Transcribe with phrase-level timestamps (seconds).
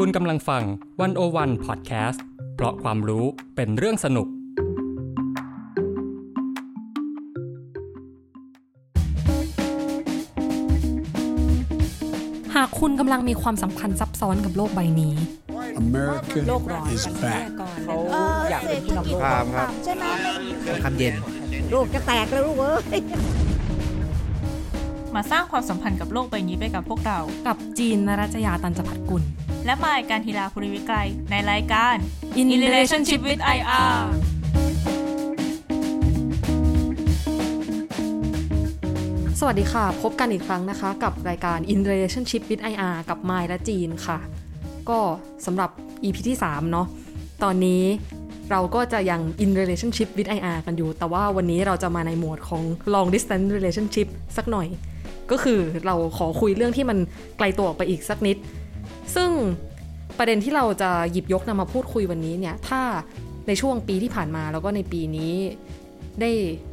[0.00, 0.62] คุณกำลังฟัง
[1.00, 3.24] วันโอวันพอดแคสต์เพราะความรู้
[3.56, 4.28] เป็นเรื่องสนุก
[12.54, 15.14] หากคุณกำลังมีความสัมพันธ์ซับซ้อนกับโลกใบนี้
[15.80, 17.44] America โลกร้อน is กัน back.
[17.60, 17.94] ก่อนเขา
[18.50, 20.04] อยากเป็นผู้นำโลกครับครับใช่ไหม
[20.66, 21.14] สงครามเย็น
[21.72, 23.02] ลูกจะแตกแล้วลูกเอ้ย
[25.14, 29.24] มาสร้างความสัมพันธ์กับโลกใบนี้ไปกับพวกเรา กับจีนนรัชยาตันจพัฒกุล
[29.66, 30.96] และมายการทีลาภูริวิไกร
[31.30, 31.96] ในรายการ
[32.40, 33.98] In In Relationship with IR
[39.40, 44.18] สวัสดีค่ะ พบกันอีกครั้งนะคะ กับรายการ In Relationship with IR กับมายและจีนค่ะ
[44.88, 44.98] ก็
[45.46, 45.70] สำหรับ
[46.04, 46.86] EP ที่ 3 เนาะ
[47.42, 47.82] ตอนนี้
[48.50, 52.62] เราก็จะยัง In Relationship with IR กันอยู่ แต่ว่าวันนี้เราจะมาในโหมดของ
[52.94, 54.68] Long Distance Relationship สักหน่อย
[55.30, 56.98] ก็คือเราขอคุยเรื่องที่มัน
[57.38, 58.36] ไกลตัวออกไปอีกสักนิด
[59.14, 59.30] ซึ่ง
[60.18, 62.82] ประเด็นที่เราจะหยิบยกนำมาพูดคุยวันนี้เนี่ย ถ้า
[63.46, 65.34] ในช่วงปีที่ผ่านมาแล้วก็ในปีนี้
[66.20, 66.30] ได้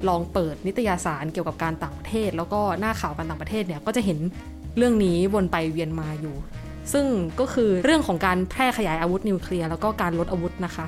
[0.08, 4.20] ลองเปิดนิตยสารเกี่ยวกับการต่างประเทศ แล้วก็หน้าข่าวการต่างประเทศเนี่ยก็จะเห็น
[4.78, 6.36] เรื่องนี้วนไปเวียนมาอยู่
[6.94, 7.06] ซึ่ง
[7.40, 10.86] ก็คือเรื่องของการแพร่ขยายอาวุธนิวเคลียร์แล้วก็การลดอาวุธนะคะ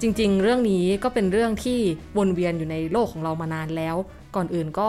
[0.00, 1.78] จริงๆ เรื่องนี้ก็เป็นเรื่องที่
[2.18, 3.96] วนเวียนอยู่ในโลกของเรามานานแล้ว
[4.36, 4.88] ก่อนอื่นก็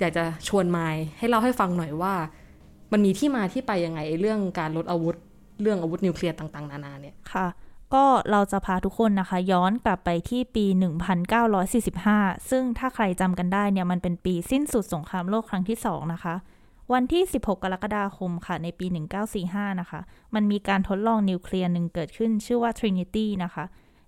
[0.00, 2.14] อยากจะชวนไมายให้เล่าให้ฟังหน่อยว่า
[2.92, 5.16] มันมีที่มาที่ไปยังไงเรื่องการลดอาวุธ
[5.62, 7.46] เรื่องอาวุธนิวเคลียร์ต่าง ๆ นานาเนี่ยค่ะ
[7.94, 10.66] ก็เราจะพาทุกคนนะคะ ย้อนกลับไปที่ปี
[11.58, 16.34] 1945 ซึ่งถ้าใครจำกันได้เนี่ยมันเป็นปีสิ้นสุดสงครามโลกครั้งที่ 2 นะคะ
[16.92, 18.86] วันที่ 16 กรกฎาคมค่ะ ในปี
[19.32, 20.00] 1945 นะคะ
[20.34, 23.64] มันมีการทดลองนิวเคลียร์หนึ่งเกิดขึ้นชื่อว่า Trinity นะคะ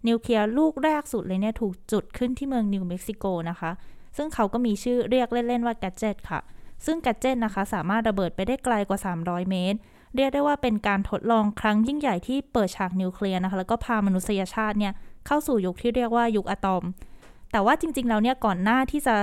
[0.09, 3.71] นิวเคลียร์ลูกแรกสุดเลยเนี่ยถูกจุดขึ้นที่เมืองนิวเม็กซิโกนะคะ
[4.17, 6.41] ซึ่งเขาก็มีชื่อเรียกเล่น ๆ ว่า Gadget ค่ะ
[6.85, 9.79] ซึ่ง Gadget นะคะสามารถระเบิดไปได้ไกลกว่า 300 เมตร
[10.17, 14.93] เรียกได้ว่าเป็นการทดลองครั้งยิ่งใหญ่ที่เปิดฉากนิวเคลียร์นะคะแล้วก็พามนุษยชาติเนี่ย
[15.27, 16.85] เข้าสู่ยุคที่เรียกว่ายุคอะตอม
[17.53, 19.17] แต่ว่าจริงๆแล้วเนี่ยก่อนหน้าที่จะ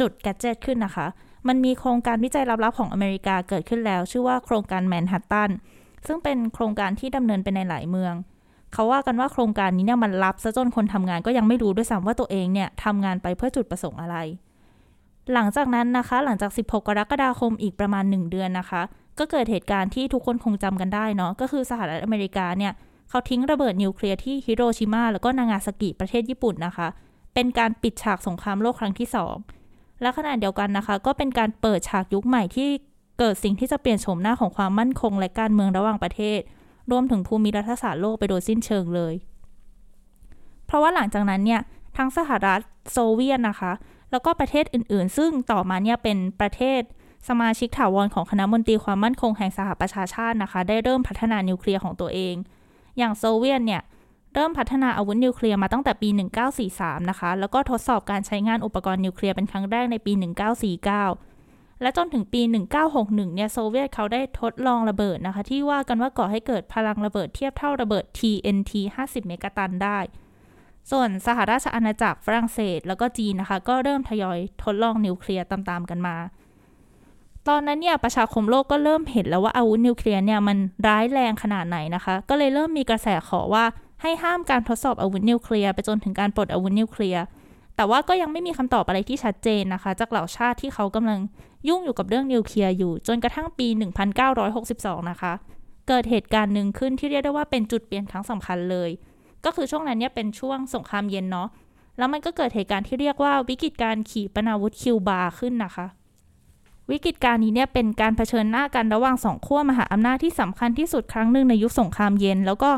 [0.00, 1.06] จุดแกดเจตขึ้นนะคะ
[1.48, 5.50] มันมีโครงการวิจัยลับๆของอเมริกาเกิดขึ้นแล้ว ชื่อว่าโครงการแมนฮัตตัน
[6.06, 8.14] ซึ่งเป็นโครงการที่ดำเนินไปในหลายเมือง
[8.72, 14.16] เขาว่ากันว่าโครงการนี้เนี่ยมันลับซะจนคนทำงานก็ยังไม่รู้ด้วยซ้ำว่าตัวเองเนี่ยทำงานไปเพื่อจุดประสงค์อะไร
[15.32, 18.82] หลังจากนั้นนะคะ หลังจาก 16 กรกฎาคมอีกประมาณ 1 เดือนนะคะ
[19.18, 22.72] ก็เกิดเหตุการณ์ที่ทุกคนคงจำกันได้เนาะก็คือสหรัฐอเมริกาเนี่ย
[23.08, 26.88] เขาทิ้งระเบิดนิวเคลียร์ที่ฮิโรชิมาแล้วก็นางาซากิประเทศญี่ปุ่นนะคะ
[27.34, 29.08] เป็นการปิดฉากสงครามโลกครั้งที่
[29.54, 32.68] 2 และขณะเดียวกันนะคะ ก็เป็นการเปิดฉากยุคใหม่ที่
[33.18, 36.40] เกิดสิ่งที่จะเปลี่ยนโฉมหน้าของความมั่นคงและการเมืองระหว่างประเทศ
[36.90, 39.14] รวมถึงภูมิรัฐศาสตร์โลกไปโดยสิ้นเชิงเลย
[40.66, 41.60] เพราะว่าหลังจากนั้นเนี่ย
[41.96, 42.60] ทั้งสหรัฐ
[42.92, 43.72] โซเวียตนะคะ
[44.12, 46.80] แล้วก็ประเทศอื่นๆ ซึ่งต่อมาเนี่ยเป็นประเทศ
[47.28, 52.34] สมาชิกถาวรของคณะมนตรีความมั่นคงแห่งสหประชาชาตินะคะ ได้เริ่มพัฒนานิวเคลียร์ของตัวเอง
[52.98, 53.82] อย่างโซเวียตเนี่ย
[54.34, 56.08] เริ่มพัฒนาอาวุธนิวเคลียร์มาตั้งแต่ปี
[56.58, 60.12] 1943 นะคะ แล้วก็ทดสอบการใช้งานอุปกรณ์นิวเคลียร์เป็นครั้งแรกในปี
[60.98, 62.42] 1949 และจนถึงปี
[62.88, 68.72] 1961 เนี่ยโซเวียตเขาได้ทดลองระเบิดนะคะ ที่ว่ากันว่าก่อให้เกิดพลังระเบิดเทียบเท่าระเบิด TNT
[69.04, 69.98] 50 เมกะตันได้
[70.90, 76.16] ส่วนสหราชอาณาจักรฝรั่งเศส แล้วก็จีนนะคะ ก็เริ่มทยอยทดลองนิวเคลียร์ตามๆกันมา
[77.48, 83.64] ตอนนั้นเนี่ยประชาคมโลกก็เริ่มเห็นแล้วว่าอาวุธนิวเคลียร์เนี่ยมันร้ายแรงขนาดไหนนะคะ ก็เลยเริ่มมีกระแสขอว่า
[84.02, 87.22] ให้ห้ามการทดสอบอาวุธนิวเคลียร์ไปจนถึงการปลดอาวุธนิวเคลียร์
[87.76, 91.20] แต่ว่าก็ยังไม่มีคำตอบอะไรที่ชัดเจนนะคะ จากเหล่าชาติที่เขากำลัง
[91.68, 93.66] ยุ่งอยู่กับเรื่องนิวเคลียร์อยู่ จนกระทั่งปี
[94.38, 95.32] 1962 นะคะ
[95.88, 98.90] เกิดเหตุการณ์หนึ่งขึ้นที่เรียกได้ว่าเป็นจุดเปลี่ยนครั้งสำคัญเลย
[99.44, 101.48] ก็คือช่วงนั้นเนี่ยเป็นช่วงสงครามเย็นเนาะ
[101.98, 105.86] แล้วมันก็เกิดเหตุการณ์ที่เรียกว่าวิกฤตการขี่ปนาวุธคิวบาขึ้นนะคะ
[106.90, 112.70] วิกฤตการณ์นี้เนี่ยเป็นการเผชิญหน้ากันระหว่างสองขั้วมหาอำนาจที่สำคัญที่สุดครั้งหนึ่งในยุคสงครามเย็น แล้วก็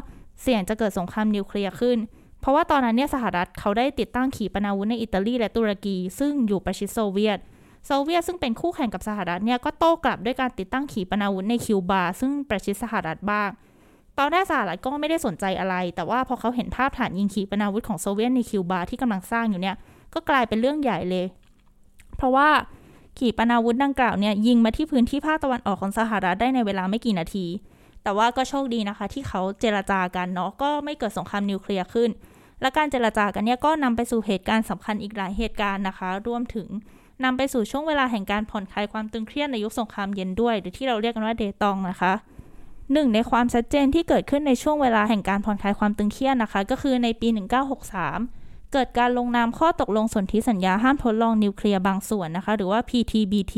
[0.43, 1.99] เสี่ยงจะเกิดสงครามนิวเคลียร์ขึ้น
[2.41, 7.39] เพราะว่าตอนนั้นเนี่ยสหรัฐเขาได้ติดตั้งขีปนาวุธในอิตาลีและตุรกี ซึ่งอยู่ประชิดโซเวียต
[7.87, 13.51] โซเวียตซึ่งเป็นคู่แข่งกับสหรัฐเนี่ยก็โต้กลับด้วยการติดตั้งขีปนาวุธในคิวบา ซึ่งประชิดสหรัฐบ้าง
[14.19, 19.77] ตอนแรกสหรัฐก็ไม่ได้สนใจอะไร แต่ว่าพอเขาเห็นภาพฐานยิงขีปนาวุธของโซเวียตในคิวบาที่กำลังสร้างอยู่เนี่ย
[20.15, 21.27] ก็กลายเป็นเรื่องใหญ่เลย
[22.17, 22.49] เพราะว่า
[23.19, 27.47] ขีปนาวุธดังกล่าวเนี่ยยิงมาที่พื้นที่ภาคตะวันออกของสหรัฐได้ในเวลาไม่กี่นาที
[28.03, 32.11] แต่ว่าก็โชคดีนะคะ ที่เขาเจรจากันเนาะ ก็ไม่เกิดสงครามนิวเคลียร์ขึ้น
[32.61, 36.69] และการเจรจากันเนี่ยก็นำไปสู่เหตุการณ์สำคัญอีกหลายเหตุการณ์นะคะ รวมถึง
[37.25, 42.13] นำไปสู่ช่วงเวลาแห่งการผ่อนคลายความตึงเครียดในยุคสงครามเย็นด้วย หรือที่เราเรียกกันว่าเดตองนะคะ
[42.93, 47.29] หนึ่งในความชัดเจนที่เกิดขึ้นในช่วงเวลาแห่งการผ่อนคลายความตึงเครียดนะคะ ก็คือในปี
[48.01, 53.55] 1963 เกิดการลงนามข้อตกลงสนธิสัญญาห้ามทดลองนิวเคลียร์บางส่วนนะคะ หรือว่า PTBT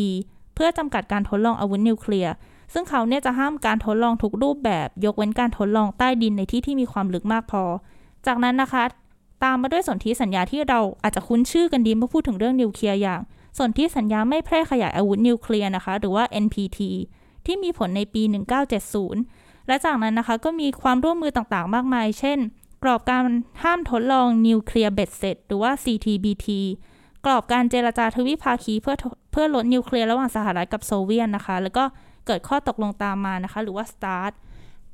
[0.54, 2.32] เพื่อจำกัดการทดลองอาวุธนิวเคลียร์
[2.72, 7.62] ซึ่งเขาเนี่ยจะห้ามการทดลองทุกรูปแบบ ยกเว้นการทดลองใต้ดินในที่ที่มีความลึกมากพอ
[8.26, 8.84] จากนั้นนะคะ
[9.44, 13.20] ตามมาด้วยสนธิสัญญาที่เราอาจจะคุ้นชื่อกันดีเมื่อพูดถึงเรื่องนิวเคลียร์อย่าง
[13.58, 16.78] สนธิสัญญาไม่แพร่ขยายอาวุธนิวเคลียร์นะคะ หรือว่า NPT
[17.46, 18.22] ที่มีผลในปี
[18.96, 22.38] 1970 และจากนั้นนะคะก็มีความร่วมมือต่างๆ มากมาย เช่น
[22.82, 23.24] กรอบการ
[23.62, 26.46] ห้ามทดลองนิวเคลียร์เบ็ดเสร็จหรือว่า CTBT
[27.24, 28.94] กรอบการเจรจาทวิภาคีเพื่อ
[29.32, 31.84] เพื่อลดนิวเคลียร์ระหว่างสหรัฐกับโซเวียตนะคะ แล้วก็
[32.26, 34.32] เกิดข้อตกลงตามมานะคะ หรือว่า START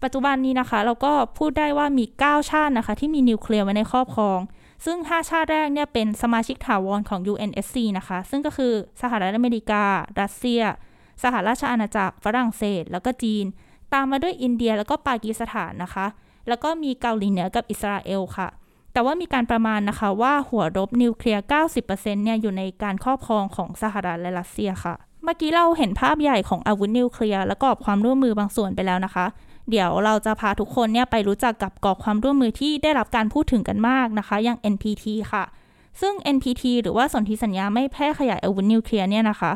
[0.02, 4.38] ปัจจุบันนี้นะคะ เราก็พูดได้ว่ามี 9 ชาตินะคะ ที่มีนิวเคลียร์ไว้ในครอบครอง
[4.84, 8.72] ซึ่ง 5 ชาติแรกเนี่ยเป็นสมาชิกถาวรของ UNSC นะคะ ซึ่งก็คือ
[9.02, 9.82] สหรัฐอเมริกา
[10.20, 10.62] รัสเซีย
[11.22, 13.44] สหราชอาณาจักรฝรั่งเศส แล้วก็จีน
[13.92, 16.06] ตามมาด้วยอินเดียแล้วก็ปากีสถานนะคะ
[16.48, 18.48] แล้วก็มีเกาหลีเหนือกับอิสราเอลค่ะ
[18.92, 21.44] แต่ว่ามีการประมาณนะคะว่าหัวรบนิวเคลียร์
[21.82, 29.26] 90%เนี่ยอยู่ในการครอบครองของสหรัฐและรัสเซียค่ะ เมื่อกี้เราเห็นภาพใหญ่ของอาวุธนิวเคลียร์และกรอบความร่วมมือบางส่วนไปแล้วนะคะ
[29.70, 35.44] เดี๋ยวเราจะพาทุกคนเนี่ยไปรู้จักกับกรอบความร่วมมือที่ได้รับการพูดถึงกันมากนะคะ อย่าง NPT ค่ะ
[36.00, 39.52] ซึ่ง NPT หรือว่าสนธิสัญญาไม่แพร่ขยายอาวุธนิวเคลียร์เนี่ยนะคะ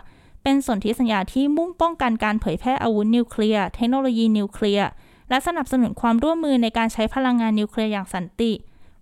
[0.49, 4.89] เป็นสนธิสัญญาที่มุ่งป้องกันการเผยแพร่อาวุธนิวเคลียร์เทคโนโลยีนิวเคลียร์
[5.29, 8.53] และสนับสนุนความร่วมมือในการใช้พลังงานนิวเคลียร์อย่างสันติ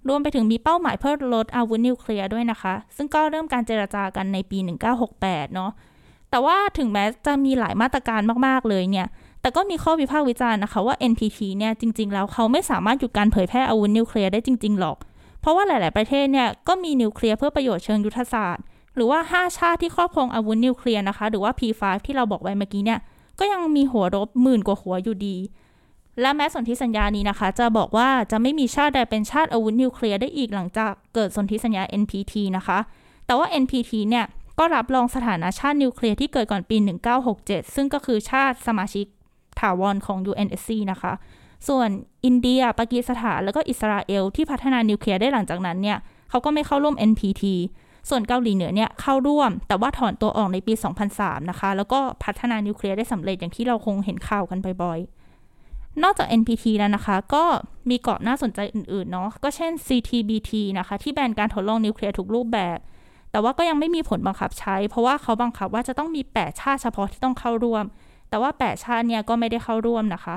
[0.09, 4.59] รวมไปถึงมีเป้าหมายเพื่อลดอาวุธนิวเคลียร์ด้วยนะคะ ซึ่งก็เริ่มการเจรจากันในปี
[5.07, 5.71] 1968 เนาะ
[6.31, 9.07] แต่ว่าถึงแม้จะมีหลายมาตรการมาก ๆ เลยเนี่ย
[9.41, 14.97] แต่ก็มีข้อวิพากษ์วิจารณ์นะคะว่า NPT เนี่ยจริง ๆ แล้วเขาไม่สามารถหยุดการเผยแพร่อาวุธนิวเคลียร์ได้จริง ๆ หรอก
[15.41, 18.65] เพราะว่าหลาย ๆ ประเทศเนี่ยก็มีนิวเคลียร์เพื่อประโยชน์เชิงยุทธศาสตร์
[18.95, 23.01] หรือว่า 5 ชาติที่ครอบครองอาวุธนิวเคลียร์นะคะ หรือว่า P5 ที่เราบอกไว้เมื่อกี้เนี่ย
[23.39, 25.37] ก็ยังมีหัวรบหมื่นกว่าหัวอยู่ดี
[26.21, 32.79] และแม้สนธิสัญญานี้นะคะ จะบอกว่าจะไม่มีชาติใดเป็นชาติอาวุธนิวเคลียร์ได้อีกหลังจากเกิดสนธิสัญญา NPT นะคะ
[33.27, 34.25] แต่ว่า NPT เนี่ย
[34.59, 36.77] ก็รับรองสถานะชาตินิวเคลียร์ที่เกิดก่อนปี
[37.27, 39.07] 1967 ซึ่งก็คือชาติสมาชิก
[39.61, 41.13] ถาวรของ UNSC นะคะ
[41.69, 41.89] ส่วน
[42.25, 45.99] อินเดีย ปากีสถาน แล้วก็อิสราเอลที่พัฒนานิวเคลียร์ได้หลังจากนั้นเนี่ย
[46.31, 47.45] เขาก็ไม่เข้าร่วม NPT
[48.09, 50.73] ส่วนเกาหลีเหนือเนี่ยเข้าร่วม แต่ว่าถอนตัวออกในปี
[51.13, 57.45] 2003 นะคะ แล้วก็พัฒนานิวเคลียร์ได้สำเร็จอย่างที่เราคงเห็นข่าวกันบ่อยๆ นอกจาก NPT แล้วนะคะ ก็
[57.91, 62.79] มีกรอบน่าสนใจอื่นๆ เนาะ ก็เช่น CTBT นะคะ ที่แบนการทดลองนิวเคลียร์ทุกรูปแบบ
[63.31, 67.85] แต่ว่าก็ยังไม่มีผลบังคับใช้ เพราะว่าเขาบังคับว่าจะต้องมี 8 ชาติเฉพาะที่ต้องเข้าร่วม
[68.29, 70.37] แต่ว่า 8 ชาติเนี่ยก็ไม่ได้เข้าร่วมนะคะ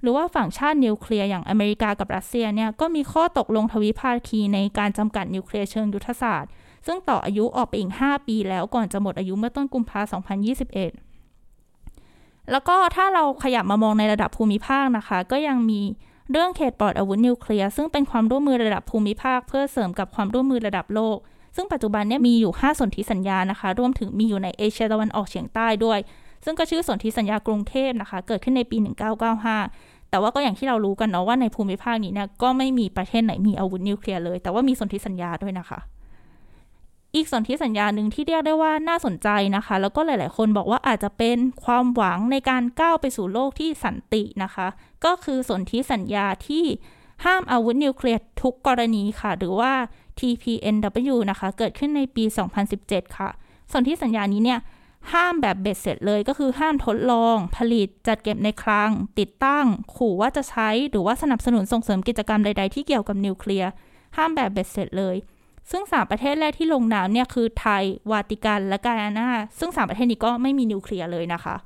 [0.00, 6.50] หรือว่าฝั่งชาตินิวเคลียร์อย่างอเมริกากับรัสเซียเนี่ยก็มีข้อตกลงทวิภาคีในการจำกัดนิวเคลียร์เชิงยุทธศาสตร์
[6.90, 10.06] ซึ่งต่ออายุออกไปอีก 5 ปีแล้วก่อนจะหมดอายุเมื่อต้นกุมภาพั
[10.36, 10.44] นธ์
[11.68, 15.80] 2021 แล้วก็ถ้าเราขยับมามองในระดับภูมิภาคนะคะ ก็ยังมี
[16.30, 21.16] เรื่องเขตปลอดอาวุธนิวเคลียร์ซึ่งเป็นความร่วมมือระดับภูมิภาค เพื่อเสริมกับความร่วมมือระดับโลก
[21.56, 25.98] ซึ่งปัจจุบันเนี่ยมีอยู่ 5สนธิสัญญานะคะ รวมถึงมีอยู่ในเอเชียตะวันออกเฉียงใต้ด้วย
[26.44, 28.76] ซึ่งก็ชื่อสนธิสัญญากรุงเทพนะคะ เกิดขึ้นในปี
[29.44, 35.78] 1995 แต่ว่าก็อย่างที่เรารู้กันเนาะว่าในภูมิภาคนี้เนี่ยก็ไม่มีประเทศไหนมีอาวุธนิวเคลียร์เลย แต่ว่ามีสนธิสัญญาด้วยนะคะ
[37.14, 44.66] อีกสนธิสัญญาหนึ่งที่เรียกได้ว่าน่าสนใจนะคะ แล้วก็หลาย ๆ คนบอกว่าอาจจะเป็นความหวังในการก้าวไปสู่โลกที่สันตินะคะ
[45.04, 46.64] ก็คือสนธิสัญญาที่
[47.24, 49.72] ห้ามอาวุธนิวเคลียร์ทุกกรณีค่ะ หรือว่า
[50.18, 52.24] TPNW นะคะ เกิดขึ้นในปี
[52.70, 53.28] 2017 ค่ะ
[53.72, 54.60] สนธิสัญญานี้เนี่ย
[55.12, 59.64] ห้ามแบบเบ็ดเสร็จเลยก็คือห้ามทดลอง ผลิตจัดเก็บในคลัง ติดตั้ง
[59.94, 63.70] ขู่ว่าจะใช้หรือว่าสนับสนุนส่งเสริมกิจกรรมใด ๆ ที่เกี่ยวกับนิวเคลียร์
[64.16, 65.16] ห้ามแบบเบ็ดเสร็จเลย
[65.70, 71.56] ซึ่ง 3 ประเทศแรกที่ลงนามเนี่ยคือไทย วาติกันและกายานา ซึ่ง 3 ประเทศนี้ก็ไม่มีนิวเคลียร์เลยนะคะ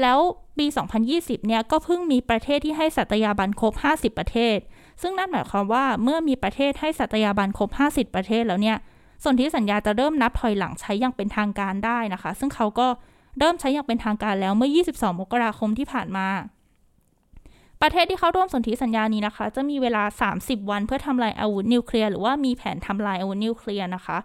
[0.00, 0.18] แล้ว
[0.58, 0.66] ปี
[1.06, 4.58] 2020 เนี่ยก็เพิ่งมีประเทศที่ให้สัตยาบันครบ 50 ประเทศ
[5.02, 8.76] ซึ่งนั่นหมายความว่าเมื่อมีประเทศให้สัตยาบันครบ 50 ประเทศแล้วเนี่ย
[9.22, 12.86] ส่วนที่สัญญาจะเริ่มนับถอยหลังใช้อย่างเป็นทางการได้นะคะ ซึ่งเขาก็
[13.38, 16.28] เริ่มใช้อย่างเป็นทางการแล้วเมื่อ 22 มกราคมที่ผ่านมา
[17.82, 20.02] ประเทศที่เข้าร่วมสนธิสัญญานี้นะคะ จะมีเวลา
[20.36, 24.18] 30 วันเพื่อทำลายอาวุธนิวเคลียร์หรือว่ามีแผนทำลายอาวุธนิวเคลียร์นะคะ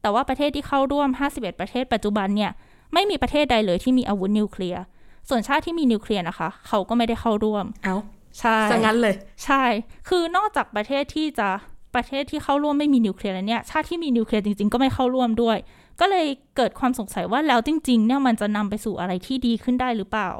[0.00, 2.50] แต่ว่าประเทศที่เข้าร่วม 51 ประเทศปัจจุบันเนี่ย
[2.94, 4.82] ไม่มีประเทศใดเลยที่มีอาวุธนิวเคลียร์
[5.28, 7.96] ส่วนชาติที่มีนิวเคลียร์นะคะ เขาก็ไม่ได้เข้าร่วม เอ้า
[8.38, 9.62] ใช่ซะงั้นเลย ใช่
[10.08, 11.48] คือนอกจากประเทศที่จะ
[11.94, 15.58] ประเทศที่เข้าร่วมไม่มีนิวเคลียร์แล้วเนี่ย ชาติที่มีนิวเคลียร์จริง ๆ ก็ไม่เข้าร่วมด้วย
[16.00, 20.30] ก็เลยเกิดความสงสัยว่าแล้วจริง ๆ เนี่ยมันจะนำไปสู่อะไรที่ดีขึ้นได้หรือเปล่า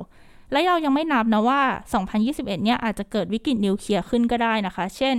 [0.52, 1.60] และเรายังไม่นับนะว่า
[2.08, 5.14] 2021 เนี่ยอาจจะเกิดวิกฤตนิวเคลียร์ขึ้นก็ได้นะคะ เช่น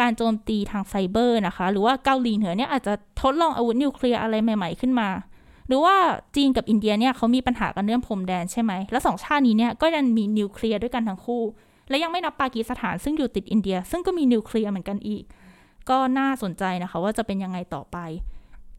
[0.00, 5.08] การโจมตีทางไซเบอร์นะคะ หรือว่าเกาหลีเหนือเนี่ยอาจจะทดลองอาวุธนิวเคลียร์อะไรใหม่ๆขึ้นมา
[5.68, 5.96] หรือว่า
[6.36, 11.42] จีนกับอินเดียเนี่ยเขามีปัญหากันเรื่องพรมแดนใช่ไหม แล้วสองชาตินี้เนี่ยก็ยังมีนิวเคลียร์ด้วยกันทั้งคู่
[11.88, 15.24] และยังไม่นับปากีสถานซึ่งอยู่ติดอินเดีย ซึ่งก็มีนิวเคลียร์เหมือนกันอีก
[15.90, 17.96] ก็น่าสนใจนะคะว่าจะเป็นยังไงต่อไป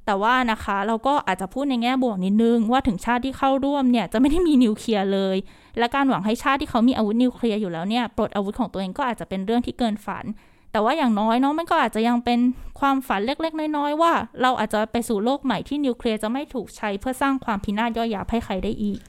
[0.10, 5.38] แต่ว่านะคะเราก็อาจจะพูดในแง่บวกนิดนึง ว่าถึงชาติที่เข้าร่วมเนี่ยจะไม่ได้มีนิวเคลียร์เลย
[5.78, 10.26] และการหวังให้ชาติที่เขามีอาวุธนิวเคลียร์อยู่แล้วเนี่ยปลดอาวุธของตัวเองก็อาจจะเป็นเรื่องที่เกินฝัน
[10.72, 12.40] แต่ว่าอย่างน้อยเนาะมันก็อาจจะยังเป็น
[12.80, 14.12] ความฝันเล็กๆ น้อยๆว่า
[14.42, 19.00] เราอาจจะไปสู่โลกใหม่ที่นิวเคลียร์จะไม่ถูกใช้เพื่อสร้างความพินาศย่อยยับให้ใครได้อีก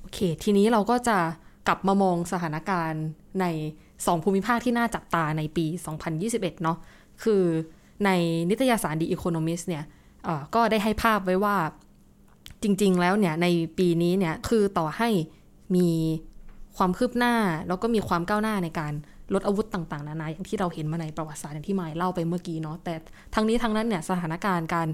[0.00, 1.18] โอเค ทีนี้เราก็จะ
[1.68, 3.04] กลับมามองสถานการณ์
[3.40, 3.44] ใน
[3.86, 5.66] 2 ภูมิภาคที่น่าจับตาในปี
[6.14, 6.78] 2021 เนาะ
[7.22, 7.42] คือ
[8.04, 8.10] ใน
[8.50, 9.84] นิตยสาร The Economist เนี่ย
[10.54, 11.56] ก็ได้ให้ภาพไว้ว่า
[12.62, 13.46] จริง ๆ แล้วเนี่ยใน
[13.78, 15.08] ปีนี้เนี่ยคือต่อให้
[15.76, 15.88] มี
[16.76, 17.34] ความคืบหน้า
[17.68, 18.92] แล้วก็มีความก้าวหน้าในการ
[19.34, 22.94] ลดอาวุธต่างๆ นานาอย่างที่เราเห็นมาในประวัติศาสตร์อย่างที่มายเล่าไปเมื่อกี้เนาะแต่
[23.34, 24.88] ทั้งนี้ทั้งนั้นเนี่ยสถานการณ์การ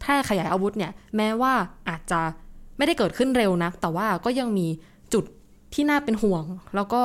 [0.00, 1.54] แพร่ขยายอาวุธเนี่ยแม้ว่า
[1.88, 2.20] อาจจะ
[2.76, 4.66] ไม่ได้เกิดขึ้นเร็วนัก แต่ว่าก็ยังมี
[5.14, 5.24] จุด
[5.74, 7.02] ที่น่าเป็นห่วง แล้วก็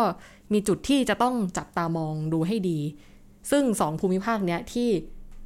[0.54, 2.80] มีจุดที่จะต้องจับตามองดูให้ดี
[3.52, 4.90] ซึ่งสองภูมิภาคเนี้ยที่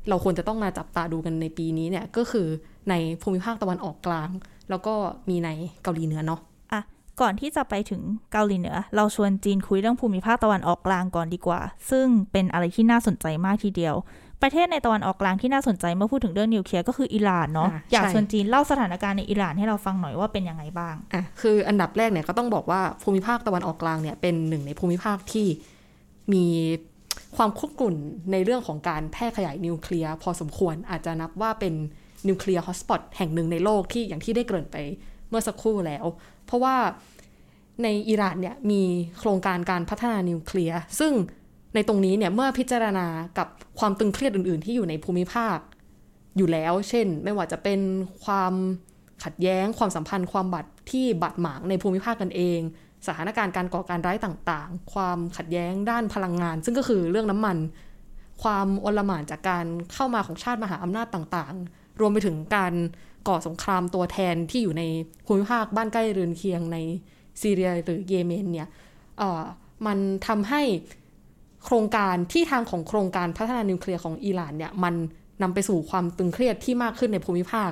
[0.10, 2.48] เราควรจะต้องมาจับตาดูกันในปีนี้เนี่ยก็คือ
[2.90, 4.30] ในภูมิภาคตะวันออกกลาง
[4.70, 4.94] แล้วก็
[5.30, 5.50] มีใน
[5.84, 6.40] เกาหลีเหนือเนาะ
[6.72, 6.82] อะ
[7.22, 13.96] ก่อนที่จะไปถึงเกาหลีเหนือ เราชวนจีนคุยเรื่องภูมิภาคตะวันออกกลางก่อนดีกว่า ซึ่งเป็นอะไรที่น่าสนใจมากทีเดียว
[14.42, 25.48] ประเทศในตะวันออกกลางที่น่าสนใจเมื่อพูดถึงเรื่องนิวเคลียร์ก็คืออิหร่านเนาะอะอยากใช่ชวนจีนเล่าสถานการณ์ในอิหร่านให้เราฟังหน่อยว่าเป็นยังไงบ้างอะคืออันดับแรกเนี่ยก็ต้องบอกว่าภูมิภาคตะวันออกกลางเนี่ยเป็นหนึ่งในภูมิภาคที่
[26.34, 26.46] มี
[27.36, 27.96] ความคุกรุ่น
[28.32, 31.74] ในเรื่องของการแพร่ขยายนิวเคลียร์พอสมควรอาจจะนับว่าเป็น
[32.28, 34.78] นิวเคลียร์ hotspot แห่งหนึ่งในโลกที่อย่างที่ได้เกริ่นไป
[35.30, 36.06] เมื่อสักครู่แล้ว
[36.46, 36.76] เพราะว่า
[37.84, 38.82] ในอิหร่านเนี่ยมี
[39.20, 41.14] โครงการการพัฒนานิวเคลียร์ซึ่ง
[41.76, 43.08] ในตรงนี้เนี่ยเมื่อพิจารณา
[43.38, 43.48] กับ
[43.80, 45.58] ความตึงเครียดอื่น ๆ ที่อยู่ในภูมิภาค
[46.38, 47.80] อยู่แล้ว เช่น ไม่ว่าจะเป็น
[48.24, 48.54] ความ
[49.24, 52.60] ขัดแย้งความสัมพันธ์ความบาดที่บาดหมางในภูมิภาคกันเอง
[53.08, 57.58] สถานการณ์การก่อการร้ายต่างๆ ความขัดแย้งด้านพลังงาน ซึ่งก็คือเรื่องน้ำมัน
[58.44, 62.74] ความอลหม่านจากการเข้ามาของชาติมหาอำนาจต่างๆ รวมไปถึงการ
[63.28, 64.84] ก่อสงครามตัวแทนที่อยู่ใน
[65.26, 66.78] ภูมิภาคบ้านใกล้เรือนเคียงใน
[67.42, 68.70] ซีเรียหรือเยเมนเนี่ย
[69.86, 70.62] มันทำให้
[71.66, 74.94] โครงการที่ทางของโครงการพัฒนานิวเคลียร์ของอิหร่านเนี่ยมัน
[75.42, 77.72] นำไปสู่ความตึงเครียดที่มากขึ้นในภูมิภาค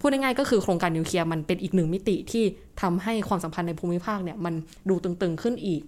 [0.00, 2.44] พูดง่ายๆก็คือโครงการนิวเคลียร์มันเป็นอีกหนึ่งมิติที่
[2.82, 4.54] ทำให้ความสัมพันธ์ในภูมิภาคเนี่ยมัน
[4.88, 5.82] ดูตึงๆขึ้นอีก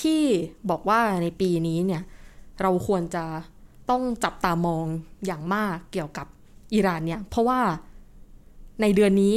[0.00, 0.22] ที่
[0.70, 2.02] บอกว่าในปีนี้เนี่ย
[2.62, 3.24] เราควรจะ
[3.90, 4.86] ต้องจับตามอง
[5.26, 6.26] อย่างมากเกี่ยวกับ
[6.74, 7.60] อิหร่านเนี่ย เพราะว่า
[8.80, 9.36] ในเดือนนี้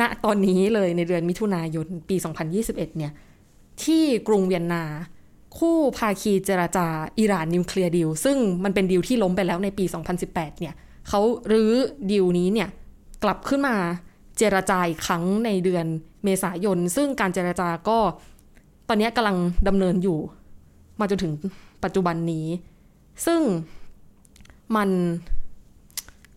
[0.00, 2.16] ณตอนนี้เลยในเดือนมิถุนายนปี
[2.56, 3.12] 2021 เนี่ย
[3.84, 4.84] ที่กรุงเวียนนา
[5.58, 6.86] คู่ภาคีเจราจา
[7.18, 9.84] อิหร่านนิวเคลียร์ดีลซึ่งมันเป็นดีลที่ล้มไปแล้วในปี
[10.22, 10.74] 2018 เนี่ย
[11.08, 11.20] เขา
[11.52, 11.72] รื้อ
[12.10, 12.68] ดีลนี้เนี่ย
[13.22, 13.76] กลับขึ้นมา
[14.38, 15.86] เจรจาอีกครั้งในเดือน
[16.24, 17.98] เมษายน ซึ่งการเจรจาก็
[18.88, 19.36] ตอนนี้กำลัง
[19.68, 20.18] ดำเนินอยู่
[21.00, 21.32] มาจนถึง
[21.84, 22.46] ปัจจุบันนี้
[23.26, 23.40] ซึ่ง
[24.76, 24.88] มัน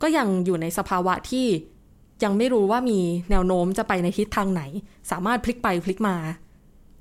[0.01, 1.47] ก็ยังอยู่ในสภาวะที่
[2.23, 4.61] ยังไม่รู้ว่ามีแนวโน้มจะไปในทิศทางไหน
[5.11, 6.15] สามารถพลิกไปพลิกมา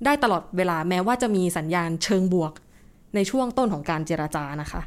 [0.04, 2.52] ได้ตลอดเวลาแม้ว่าจะมีสัญญาณเชิงบวก
[3.14, 4.83] ในช่วงต้นของการเจรจานะคะ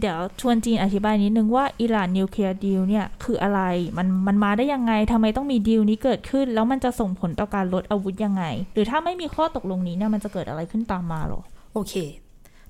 [0.00, 3.60] เดี๋ยวชวนจีนอธิบายนิดนึงว่า Iran nuclear deal เนี่ยคืออะไร
[3.98, 11.40] มันมันมาได้ยังไงทำไมต้องมีดีลนี้เกิดขึ้น แล้วมันจะส่งผลต่อการลดอาวุธยังไง หรือถ้าไม่มีข้อตกลงนี้เนี่ยมันจะเกิดอะไรขึ้นตามมาหรอ
[11.74, 11.94] โอเค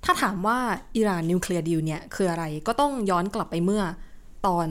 [0.05, 0.59] ถ้าถามว่า
[0.97, 3.83] Iran nuclear deal เนี่ยคืออะไรก็ต้องย้อนกลับไปเมื่อ
[4.47, 4.67] ตอน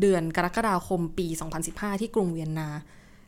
[0.00, 1.26] เดือนกรกฎาคมปี
[1.64, 2.68] 2015 ที่กรุงเวียนนา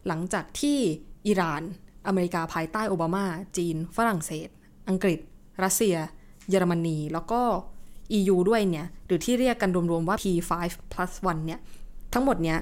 [0.07, 0.79] หลังจากที่
[1.27, 1.63] อิหร่าน
[2.07, 3.25] อเมริกาภายใต้โอบามา
[3.57, 4.49] จีน ฝรั่งเศส
[4.89, 5.19] อังกฤษ
[5.65, 5.97] รัสเซีย
[6.49, 7.43] เยอรมนี แล้วก็
[8.19, 10.51] EU ด้วยเนี่ยหรือที่เรียกกันรวมๆว่า P5
[10.93, 11.61] plus 1เนี่ย
[12.15, 12.59] ทั้งหมดเนี่ย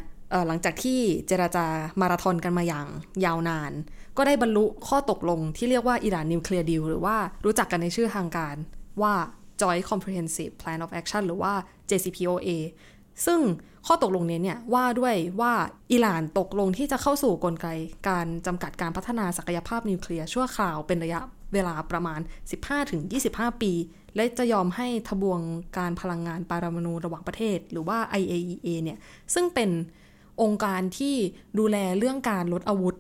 [0.47, 1.67] หลังจากที่เจราจา
[2.01, 2.87] มาราธอนกันมาอย่าง
[3.25, 3.73] ยาวนาน
[4.17, 8.57] ก็ได้บรรลุข้อตกลงที่เรียกว่าอิหร่านนิวเคลียร์ดีลหรือว่ารู้จักกันในชื่อทางการ
[9.03, 9.15] ว่า
[9.61, 11.53] Joint Comprehensive Plan of Action หรือว่า
[11.91, 12.49] JCPOA
[13.27, 13.41] ซึ่ง
[13.87, 15.53] ข้อตกลงนี้เนี่ยว่าด้วยว่า
[15.93, 17.67] อิหร่านตกลงที่จะเข้าสู่กลไก
[18.09, 21.21] การจำกัดการพัฒนาศักยภาพนิวเคลียร์ชั่วคราวเป็นระยะ
[21.53, 22.21] เวลาประมาณ
[22.91, 23.73] 15-25 ปี
[24.17, 25.41] และจะยอมให้ทบวง
[25.79, 28.99] การพลังงานปารามาณูระหว่างประเทศ หรือว่า IAEA เนี่ย
[29.35, 29.71] ซึ่งเป็น
[30.43, 31.15] องค์การที่
[31.59, 32.95] ดูแลเรื่องการลดอาวุธ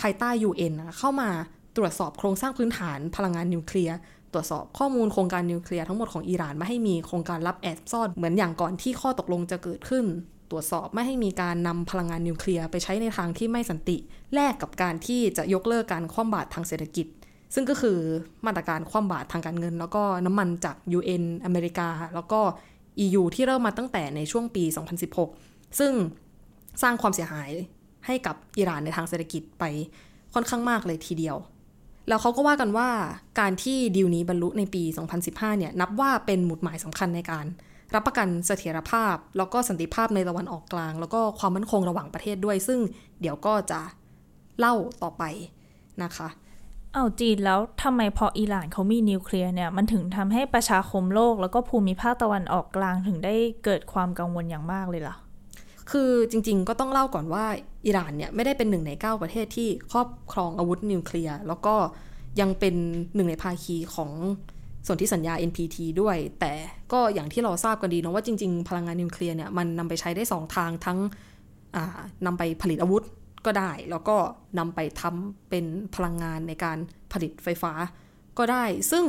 [0.00, 1.30] ภายใต้ UN นะเข้ามา
[1.76, 3.96] ตรวจสอบโครงสร้างพื้นฐานพลังงานนิวเคลียร์
[4.32, 10.04] ตรวจสอบข้อมูลโครงการนิวเคลียร์ทั้งหมดของอิหร่านไม่ให้มีโครงการลับแอบซ่อนเหมือนอย่างก่อนที่ข้อตกลงจะเกิดขึ้น
[10.50, 13.96] ตรวจสอบไม่ให้มีการนำพลังงานนิวเคลียร์ไปใช้ในทางที่ไม่สันติ
[14.34, 17.06] แลกกับการที่จะยกเลิกการคว่ำบาตรทางเศรษฐกิจ
[17.58, 17.98] ซึ่งก็คือ
[18.46, 22.40] มาตรการคว่ำบาตรทางการเงิน แล้วก็น้ำมันจาก UN อเมริกา แล้วก็
[23.04, 24.64] EU ที่เริ่มมาตั้งแต่ในช่วงปี
[25.22, 25.92] 2016 ซึ่ง
[26.82, 27.50] สร้างความเสียหาย
[28.06, 29.64] ให้กับอิหร่านในทางเศรษฐกิจไป
[30.34, 31.36] ค่อนข้างมากเลยทีเดียว
[32.08, 32.88] แล้วเขาก็ว่ากันว่า
[33.40, 34.82] การที่ดีลนี้บรรลุในปี
[35.20, 37.46] 2015 เนี่ยนับว่าเป็นหมุดหมายสำคัญในการ
[37.94, 42.80] รับประกันเสถียรภาพ แล้วก็สันติภาพในตะวันออกกลาง แล้วก็ความมั่นคงระหว่างประเทศด้วย ซึ่ง
[43.20, 43.80] เดี๋ยวก็จะ
[44.58, 45.22] เล่าต่อไป
[46.02, 46.28] นะคะ
[46.98, 53.34] เอาจีนแล้วทำไมพออิหร่านเขามีนิวเคลียร์เนี่ย มันถึงทำให้ประชาคมโลก แล้วก็ภูมิภาคตะวันออกกลางถึงได้
[53.64, 55.16] เกิดความกังวลอย่างมากเลยล่ะ
[55.90, 57.44] คือจริงๆก็ต้องเล่าก่อนว่า
[57.86, 61.74] อิหร่านเนี่ยไม่ได้เป็นหนึ่งใน 9 ประเทศที่ครอบครองอาวุธนิวเคลียร์แล้วก็
[62.40, 62.74] ยังเป็น
[63.14, 64.10] หนึ่งในภาคีของ
[64.86, 66.52] ส่วนที่สัญญา NPT ด้วย แต่
[66.92, 70.98] ก็อย่างที่เราทราบกันดีนะว่าจริง ๆ พลังงานนิวเคลียร์เนี่ยมันนำไปใช้ได้ 2 ทางทั้ง
[72.26, 73.04] นำไปผลิตอาวุธ
[73.46, 74.16] ก็ได้ แล้วก็
[74.58, 76.78] นำไปทำเป็นพลังงานในการ
[77.12, 77.72] ผลิตไฟฟ้า
[78.38, 79.04] ก็ได้ ซึ่ง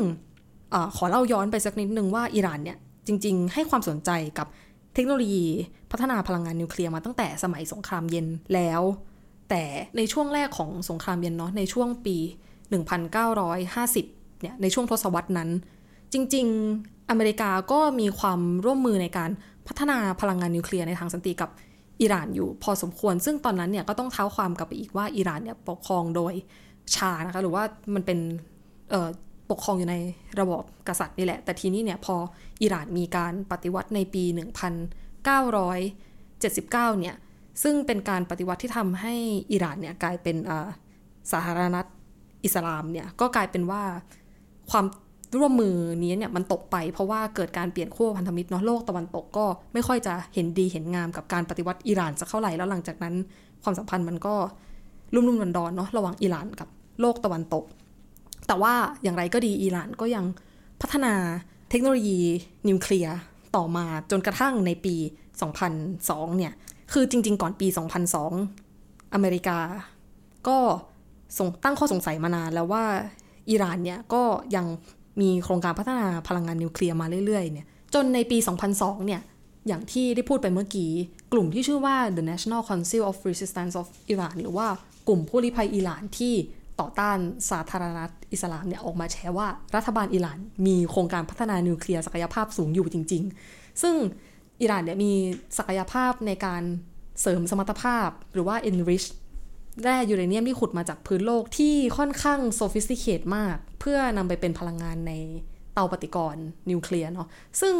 [0.73, 2.77] อขอเล่าย้อนไปสักนิดนึงว่าอิหร่านเนี่ย
[3.07, 4.47] จริง ๆ ให้ความสนใจกับ
[4.93, 5.45] เทคโนโลยี
[5.91, 8.81] พัฒนาพลังงานนิวเคลียร์มาตั้งแต่สมัยสงครามเย็นแล้ว
[9.49, 9.63] แต่
[9.97, 12.17] ในช่วงแรกของสงครามเย็นเนาะในช่วงปี
[13.07, 15.49] 1950 เนี่ยในช่วงทศวรรษนั้น
[16.13, 16.45] จริง
[16.77, 19.29] ๆ อเมริกาก็มีความร่วมมือในการ
[19.67, 21.49] พัฒนาพลังงานนิวเคลียร์ในทางสันติกับ
[22.01, 26.33] อิหร่านอยู่พอสมควร ซึ่งตอนนั้นเนี่ยก็ต้องเท้าความกลับไปอีกว่าอิหร่านเนี่ยปกครองโดย
[26.95, 27.63] ชานะคะหรือว่า
[27.93, 28.19] มันเป็น
[29.49, 29.95] ปกครองอยู่ใน
[30.39, 32.15] ระบอบกษัตริย์นี่แหละ แต่ทีนี้เนี่ยพอ
[32.61, 34.23] อิหร่านมีการปฏิวัติในปี
[35.05, 37.15] 1979 เนี่ย
[37.63, 39.13] ซึ่งเป็นการปฏิวัติที่ทำให้
[39.51, 40.35] อิหร่านเนี่ยกลายเป็น
[41.31, 41.85] สาธารณรัฐ
[42.43, 43.83] อิสลามเนี่ย ก็กลายเป็นว่า
[44.71, 44.85] ความ
[45.35, 53.15] ร่วมมือนี้เนี่ยมันตกไปเพราะว่าเกิดการเปลี่ยนขั้วพันธมิตรเนาะโลกตะวันตกก็ไม่ค่อยจะเห็นดีเห็นงามกับการปฏิวัติอิหร่านสักเท่าไหร่แล้วหลังจากนั้น
[53.63, 54.35] ความสัมพันธ์มันก็
[55.13, 56.67] รุ่มรุ่มดอนดอนเนาะระหว่างอิหร่านกับ
[57.01, 57.63] โลกตะวันตก
[58.47, 60.25] แต่ว่าอย่างไรก็ดีอิหร่านก็ยัง
[60.81, 61.13] พัฒนา
[61.69, 62.19] เทคโนโลยี
[62.67, 63.17] นิวเคลียร์
[63.55, 64.95] ต่อมาจนกระทั่งในปี
[65.67, 66.53] 2002 เนี่ย
[66.91, 67.67] คือจริง ๆ ก่อนปี
[68.41, 69.59] 2002 อเมริกา
[70.47, 70.57] ก็
[71.63, 72.83] ตั้งข้อสงสัยมานานแล้วว่า
[73.49, 74.23] อิหร่านเนี่ยก็
[74.55, 74.65] ยัง
[75.21, 78.37] มีโครงการพัฒนาพลังงานนิวเคลียร์มาเรื่อยๆเนี่ยจนในปี
[78.71, 79.21] 2002 เนี่ย
[79.67, 80.91] อย่างที่ได้พูดไปเมื่อกี้
[81.33, 84.67] กลุ่มที่ชื่อว่า The National Council of Resistance of Iran หรือว่า
[85.07, 86.33] กลุ่มผู้ลี้ภัยอิหร่านที่
[86.79, 87.17] ต่อต้าน
[87.49, 93.95] สาธารณรัฐอิสลามเนี่ยออกมาแชร์ว่ารัฐบาลอิหร่าน มีโครงการพัฒนานิวเคลียร์ศักยภาพสูงอยู่จริง ๆ ซึ่ง
[94.61, 95.11] อิหร่านเนี่ยมี
[95.57, 96.63] ศักยภาพในการ
[97.21, 99.07] เสริมสมรรถภาพหรือว่า enrich
[99.83, 105.13] แร่ยูเรเนียมที่ขุดมาจากพื้นโลกที่ค่อนข้าง sophisticated มาก เพื่อนำไปเป็นพลังงานใน
[105.73, 107.27] เตาปฏิกรณ์นิวเคลียร์เนาะ
[107.61, 107.75] ซึ่ง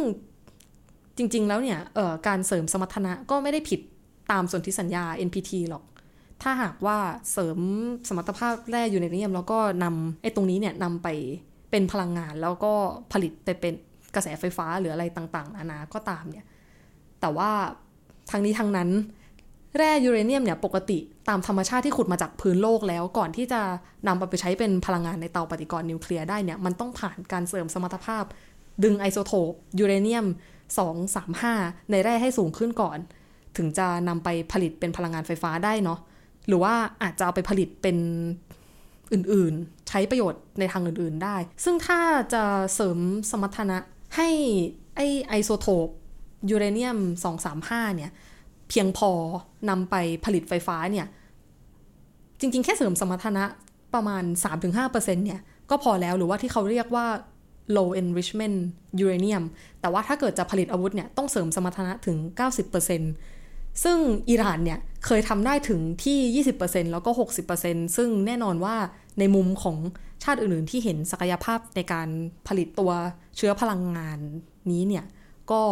[1.16, 1.78] จริง ๆ แล้วเนี่ย
[2.26, 3.80] การเสริมสมรรถนะก็ไม่ได้ผิด
[4.32, 5.84] ตามสนธิสัญญา NPT หรอก
[6.42, 6.98] ถ้าหากว่า
[7.32, 7.58] เสริม
[8.08, 11.08] สมรรถภาพแร่ยูเรเนียม แล้วก็นำไอ้ตรงนี้เนี่ยนำไป
[11.70, 12.72] เป็นพลังงานแล้วก็
[13.12, 13.74] ผลิตไปเป็น
[14.14, 16.46] กระแสไฟฟ้าหรืออะไรต่างๆนานาก็ตามเนี่ย
[17.20, 17.50] แต่ว่า
[18.30, 18.90] ทางนี้ทางนั้น
[19.76, 23.60] แร่ยูเรเนียมเนี่ยปกติตามธรรมชาติที่ขุดมาจากพื้นโลกแล้วก่อนที่จะ
[24.06, 28.24] นำไปใช้เป็นพลังงานในเตาปฏิกรณ์นิวเคลียร์ได้เนี่ยมันต้องผ่านการเสริมสมรรถภาพ
[28.84, 30.26] ดึงไอโซโทปยูเรเนียม
[31.08, 32.98] 235 ในแร่ให้สูงขึ้นก่อน
[33.56, 35.98] ถึงจะนำไปผลิตเป็นพลังงานไฟฟ้าได้เนาะ
[36.48, 37.96] หรือว่าอาจจะเอาไปผลิตเป็น
[39.12, 42.00] อื่นๆ ใช้ประโยชน์ในทางอื่นๆได้ ซึ่งถ้า
[42.34, 42.98] จะเสริม
[43.30, 43.78] สมรรถนะ
[44.16, 44.28] ให้
[44.96, 45.88] ไอไอโซโทป
[46.50, 46.98] ยูเรเนียม
[47.48, 48.12] 235 เนี่ย
[48.68, 49.10] เพียงพอ
[49.68, 51.06] นำไปผลิตไฟฟ้าเนี่ย
[52.40, 53.44] จริง ๆ แค่เสริมสมรรถนะ
[53.94, 54.24] ประมาณ
[54.64, 57.06] 3-5%เนี่ย ก็พอแล้วหรือว่าที่เขาเรียกว่า
[57.76, 58.56] low enrichment
[59.02, 59.44] uranium
[59.80, 62.16] แต่ว่าถ้าเกิดจะผลิตอาวุธเนี่ย ต้องเสริมสมรรถนะถึง
[63.00, 63.98] 90%ซึ่ง
[64.30, 67.10] อิหร่านเนี่ยเคยทำได้ถึงที่ 20%แล้วก็
[67.54, 68.76] 60%ซึ่งแน่นอนว่า
[69.18, 69.76] ในมุมของ
[70.22, 72.08] ชาติอื่นๆ ที่เห็นศักยภาพในการ
[72.48, 72.92] ผลิตตัว
[73.36, 74.18] เชื้อพลังงาน
[74.70, 75.04] นี้เนี่ย
[75.50, 75.62] ก็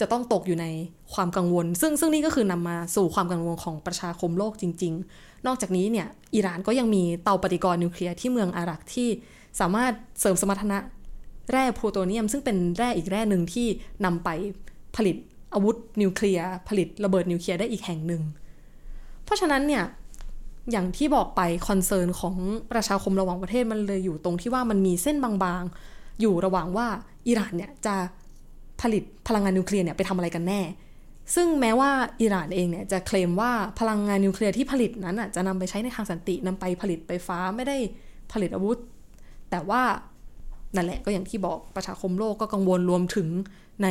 [0.00, 0.66] จะต้องตกอยู่ใน
[1.14, 9.08] ความกังวล ซึ่งซึ่งนี่ก็คือนำมาสู่ความกังวลของประชาคมโลกจริง ๆ นอกจากนี้เนี่ยอิหร่านก็ยังมีเตาปฏิกรณ์นิวเคลียร์ที่เมืองอารักที่
[9.60, 10.78] สามารถเสริมสมรรถนะ
[11.50, 13.66] แร่พลูโตเนียม ซึ่งเป็นแร่อีกแร่หนึ่งที่
[14.04, 14.28] นำไป
[14.96, 15.16] ผลิต
[15.54, 18.22] อาวุธนิวเคลียร์ผลิตระเบิดนิวเคลียร์ได้อีกแห่งหนึ่ง
[19.24, 19.84] เพราะฉะนั้นเนี่ย
[20.70, 22.36] อย่างที่บอกไป concern ของ
[22.72, 26.86] ประชาคมระหว่างประเทศมันเลยอยู่ตรงที่ว่ามันมีเส้นบางๆ อยู่ระหว่างว่า
[27.26, 27.96] อิหร่านเนี่ยจะ
[28.82, 30.60] ผลิตพลังงานนิวเคลียร์เนี่ยไปทำอะไรกันแน่
[31.34, 37.76] ซึ่งแม้ว่าอิหร่านเองเนี่ยจะเคลมว่าพลังงานนิวเคลียร์ที่ผลิตนั้นอะจะนำไปใช้ในทางสันตินำไปผลิตไฟฟ้าไม่ได้
[38.32, 38.78] ผลิตอาวุธ
[39.50, 39.82] แต่ว่า
[40.76, 43.28] นั่นแหละก็อย่างที่บอกประชาคมโลกก็กังวลรวมถึง
[43.82, 43.88] ใน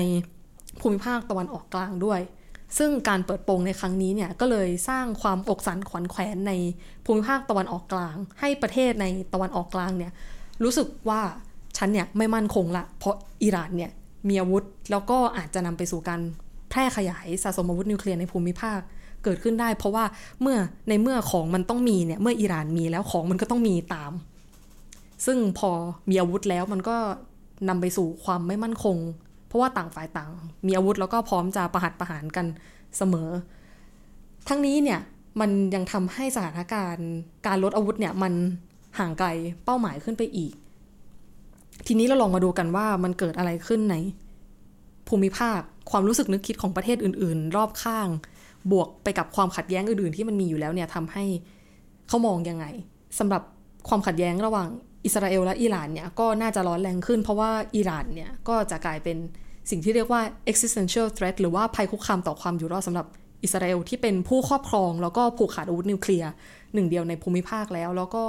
[0.82, 2.20] ภูมิภาคตะวันออกกลางด้วย
[2.78, 6.54] ซึ่งการเปิดโปงในครั้งนี้เนี่ยก็เลยสร้างความอกสันขวัญแขวนใน
[7.06, 10.12] ภูมิภาคตะวันออกกลาง ให้ประเทศในตะวันออกกลางเนี่ย
[10.64, 11.22] รู้สึกว่า
[11.78, 13.92] ฉันเนี่ยไม่มั่นคงละเพราะอิหร่านเนี่ย
[14.28, 16.22] มีอาวุธ แล้วก็อาจจะนำไปสู่การ
[16.70, 18.80] แพร่ขยายสะสมอาวุธนิวเคลียร์ในภูมิภาค
[19.24, 20.06] เกิดขึ้นได้ เพราะว่า
[20.42, 20.58] เมื่อ
[20.90, 24.12] ในเมื่อของมันต้องมีเนี่ยเมื่ออิหร่านมีแล้วของมันก็ต้องมีตาม
[25.26, 25.72] ซึ่งพอ
[26.10, 26.98] มีอาวุธแล้วมันก็
[27.70, 28.98] นำไปสู่ความไม่มั่นคง
[29.48, 30.32] เพราะว่าต่างฝ่ายต่าง
[30.66, 32.46] มีอาวุธแล้วก็พร้อมจะประหัตประหารกัน
[32.98, 33.30] เสมอ
[34.48, 35.00] ทั้งนี้เนี่ย
[35.40, 37.10] มันยังทำให้สถานการณ์
[37.48, 38.34] การลดอาวุธเนี่ยมัน
[39.00, 39.30] ห่างไกล
[39.66, 40.54] เป้าหมายขึ้นไปอีก
[41.86, 43.96] ทีนี้เราลองมาดูกันว่ามันเกิดอะไรขึ้นใน
[45.08, 45.60] ภูมิภาค
[45.92, 48.08] ความรู้สึกนึกคิดของประเทศอื่น ๆ รอบข้าง
[48.72, 51.26] บวกไปกับความขัดแย้งอื่น ๆ ที่มันมีอยู่แล้วเนี่ยทำให้
[52.08, 52.66] เขามองยังไง
[53.20, 53.42] สำหรับ
[53.90, 54.68] ความขัดแย้งระหว่าง
[55.06, 59.18] อิสราเอลและอิหร่านเนี่ยก็น่าจะร้อนแรงขึ้น เพราะว่าอิหร่านเนี่ยก็จะกลายเป็น
[59.70, 63.06] สิ่งที่เรียกว่า existential threat หรือว่าภัยคุกคามต่อความอยู่รอดสำหรับ
[63.44, 66.32] อิสราเอลที่เป็นผู้ครอบครอง แล้วก็ผูกขาดอาวุธนิวเคลียร์
[66.74, 68.24] หนึ่งเดียวในภูมิภาคแล้ว แล้วก็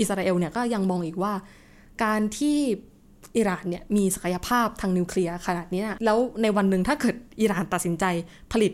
[0.00, 1.32] อิสราเอลเนี่ยก็ยังมองอีกว่า
[2.02, 2.58] การที่
[3.36, 8.04] อิหร่านเนี่ยมีศักยภาพทางนิวเคลียร์ขนาดนี้นะแล้วในวันหนึ่งถ้าเกิดอิหร่านตัดสินใจ
[8.52, 8.72] ผลิต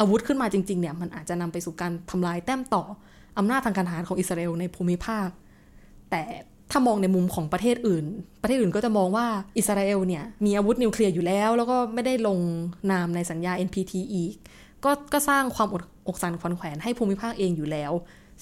[0.00, 2.82] อาวุธขึ้นมาจริงๆเนี่ยมันอาจจะนำไปสู่การทำลายแต้มต่อ
[3.38, 5.28] อำนาจทางการทหารของอิสราเอลในภูมิภาค
[6.10, 6.22] แต่
[6.70, 8.04] ถ้ามองในมุมของประเทศอื่น
[8.42, 9.26] ประเทศอื่นก็จะมองว่า
[9.58, 12.38] อิสราเอลเนี่ยมีอาวุธนิวเคลียร์อยู่แล้ว แล้วก็ไม่ได้ลง
[12.90, 14.34] นามในสัญญา NPT อีก
[14.84, 17.92] ก็ก็สร้างความอดอกสันขวัญแขวนให้ภูมิภาคเองอยู่แล้ว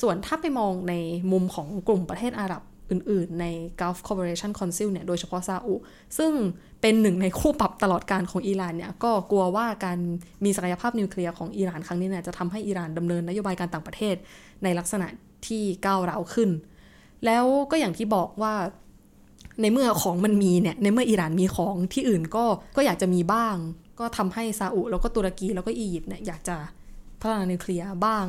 [0.02, 0.94] ส่วนถ้าไปมองใน
[1.32, 3.46] มุมของกลุ่มประเทศอาหรับ อื่นๆ ใน
[3.80, 5.74] Gulf Cooperation Council เนี่ยโดยเฉพาะซาอุ
[6.18, 6.32] ซึ่ง
[6.80, 9.98] เป็นหนึ่งในคู่ปรับตลอดการของอิหร่านเนี่ยก็กลัวว่าการ
[10.44, 14.14] มีศักยภาพนิวเคลียร์ของอิหร่านครั้งนี้เนี่ยจะทำให้อิหร่านดำเนินนโยบายการต่างประเทศ
[14.62, 15.06] ในลักษณะ
[15.46, 16.50] ที่ก้าวร้าวขึ้น
[17.24, 18.54] แล้วก็อย่างที่บอกว่า
[19.60, 22.44] ในเมื่อของมันมีเนี่ยในเมื่ออิหร่านมีของที่อื่นก็
[22.76, 23.56] ก็อยากจะมีบ้าง
[24.00, 26.56] ก็ทำให้ซาอุแล้วก็ตุรกีแล้วก็อียิปต์เนี่ยอยากจะ
[27.20, 28.24] พัฒนานิวเคลียร์บ้าง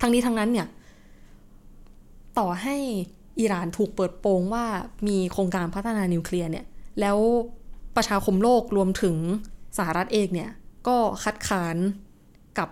[0.00, 0.66] ทั้งนี้ทั้งนั้นเนี่ย
[2.38, 2.76] ต่อให้
[3.40, 4.64] อิหร่านถูกเปิดโปงว่า
[5.08, 6.66] มีโครงการพัฒนานิวเคลียร์เนี่ย
[7.00, 7.18] แล้ว
[7.96, 9.16] ประชาคมโลกรวมถึง
[9.78, 10.50] สหรัฐเองเนี่ย
[10.88, 11.76] ก็คัดค้าน
[12.58, 12.68] กับ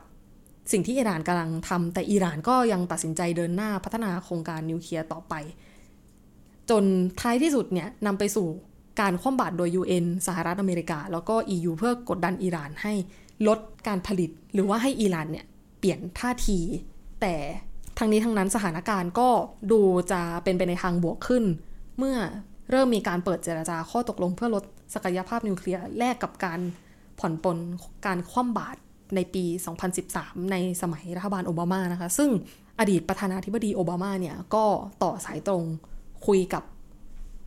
[0.72, 5.34] สิ่งที่อิหร่านกำลังทำแต่อิหร่านก็ยังตัดสินใจเดินหน้าพัฒนาโครงการนิวเคลียร์ต่อไป
[6.70, 6.84] จน
[7.20, 8.46] ท้ายที่สุดเนี่ยนำไปสู่
[9.00, 12.92] การคว่ำบาตรโดย UN สหรัฐอเมริกา แล้วก็ EU เพื่อกดดันอิหร่านให้
[13.48, 15.46] ลดการผลิต หรือว่าให้อิหร่านเนี่ย
[15.78, 16.58] เปลี่ยนท่าที
[17.20, 17.34] แต่
[17.98, 19.28] ทั้งนี้ทั้งนั้นสถานการณ์ก็
[19.72, 19.80] ดู
[20.12, 21.44] จะเป็นไปในทางบวกขึ้น
[21.98, 22.16] เมื่อ
[22.70, 26.60] เริ่มมีการเปิดเจรจาข้อตกลงเพื่อลดศักยภาพนิวเคลียร์แลกกับการ
[27.18, 27.58] ผ่อนปลน
[28.06, 28.78] การคว่ำบาตร
[29.14, 29.44] ในปี
[29.98, 32.30] 2013 ในสมัยรัฐบาลโอบามานะคะ ซึ่ง
[32.80, 34.64] อดีตประธานาธิบดีโอบามาเนี่ยก็
[35.02, 35.64] ต่อสายตรง
[36.26, 36.62] คุยกับ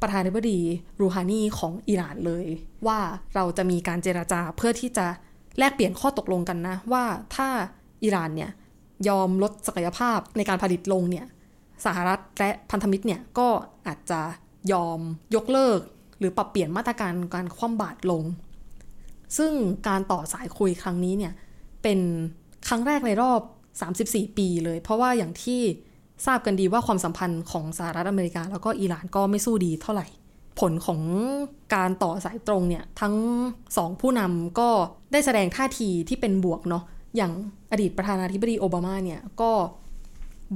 [0.01, 0.59] ประธานาธิบดี
[1.01, 2.45] รูฮานีของอิหร่านเลย
[2.87, 2.99] ว่า
[3.35, 5.05] เราจะมีการเจราจาเพื่อที่จะ
[5.57, 7.03] แลกเปลี่ยนข้อตกลงกันนะ ว่า
[7.35, 7.47] ถ้า
[8.03, 8.51] อิหร่านเนี่ย
[9.07, 11.25] ยอมลดศักยภาพในการผลิตลงเนี่ย
[11.85, 13.47] สหรัฐและพันธมิตรเนี่ยก็
[13.87, 14.21] อาจจะ
[14.71, 14.99] ยอม
[15.35, 15.79] ยกเลิก
[16.19, 18.23] หรือปรับเปลี่ยนมาตรการการคว่ำบาตรลง
[19.37, 19.51] ซึ่ง
[19.87, 21.33] การต่อสายคุยครั้งนี้เนี่ย
[21.83, 21.99] เป็น
[22.67, 23.41] ครั้งแรกในรอบ
[23.89, 25.61] 34 ปีเลย เพราะว่าอย่างที่
[26.25, 30.07] ทราบกันดีว่าความสัมพันธ์ของสหรัฐอเมริกา แล้วก็อิหร่านก็ไม่สู้ดีเท่าไหร่
[30.59, 31.01] ผลของ
[31.75, 33.15] การต่อสายตรงเนี่ยทั้ง
[33.77, 34.69] สองผู้นำก็
[35.11, 36.83] ได้แสดงท่าทีที่เป็นบวกเนาะ
[37.15, 37.31] อย่าง
[37.71, 39.51] อดีตประธานาธิบดีโอบามาเนี่ยก็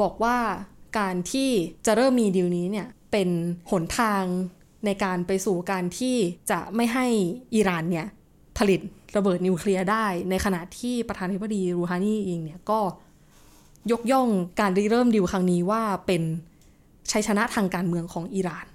[0.01, 0.37] บอกว่า
[0.99, 1.49] การที่
[1.85, 3.29] จะเริ่มมีดีลนี้เนี่ยเป็น
[3.71, 4.23] หนทาง
[4.85, 6.15] ในการไปสู่การที่
[6.51, 7.05] จะไม่ให้
[7.55, 8.07] อิหร่านเนี่ย
[8.57, 8.79] ผลิต
[9.17, 12.79] ระเบิดนิวเคลียร์ได้ ในขณะที่ประธานาธิบดีรูฮานีเองเนี่ยก็
[13.91, 16.21] ยกย่องการริเริ่มดีลครั้งนี้ว่าเป็น
[17.11, 18.65] ชัยชนะทางการเมืองของอิหร่าน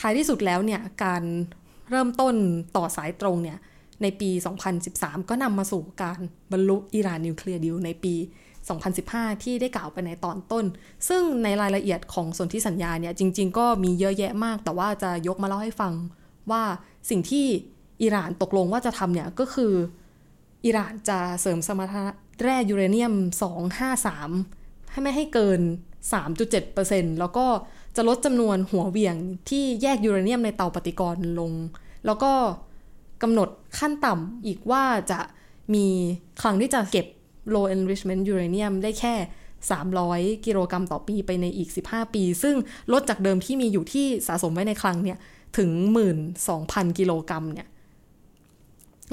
[0.00, 1.22] ท้ายที่สุดแล้วเนี่ยการ
[1.90, 2.34] เริ่มต้น
[2.76, 3.58] ต่อสายตรงเนี่ย
[4.02, 4.30] ในปี
[4.80, 6.20] 2013 ก็นำมาสู่การ
[6.52, 8.14] บรรลุอิหร่าน nuclear deal ในปี
[8.78, 10.64] 2015 ที่ได้กล่าวไปในตอนต้น
[11.08, 15.92] ซึ่งในรายละเอียดของสนธิสัญญาเนี่ยจริง ๆ ก็มีเยอะแยะมาก แต่ว่าจะยกมาเล่าให้ฟัง
[16.50, 16.62] ว่า
[17.10, 17.46] สิ่งที่
[18.02, 19.72] อิหร่านตกลงว่าจะทำเนี่ยก็คือ
[20.64, 23.14] อิหร่านจะเสริมสมรรถนะแร่ยูเรเนียม
[23.82, 25.60] 253 ให้ไม่ให้เกิน
[26.40, 27.46] 3.7%แล้วก็
[27.96, 29.16] จะลดจำนวนหัวเวียง
[29.48, 31.52] ที่แยกยูเรเนียมในเตาปฏิกรณ์ลง
[32.06, 32.32] แล้วก็
[33.22, 35.20] กำหนดขั้นต่ำอีกว่าจะ
[35.74, 35.86] มี
[36.42, 37.06] ครั้งที่จะเก็บ
[37.54, 39.14] low enrichment uranium ได้แค่
[39.80, 42.56] 300 กิโลกรัมต่อปีไปในอีก 15 ปี ซึ่ง
[42.92, 45.18] ลดจากเดิมที่มีอยู่ที่สะสมไว้ในคลังเนี่ย
[45.58, 45.70] ถึง
[46.34, 47.68] 12,000 กิโลกรัมเนี่ย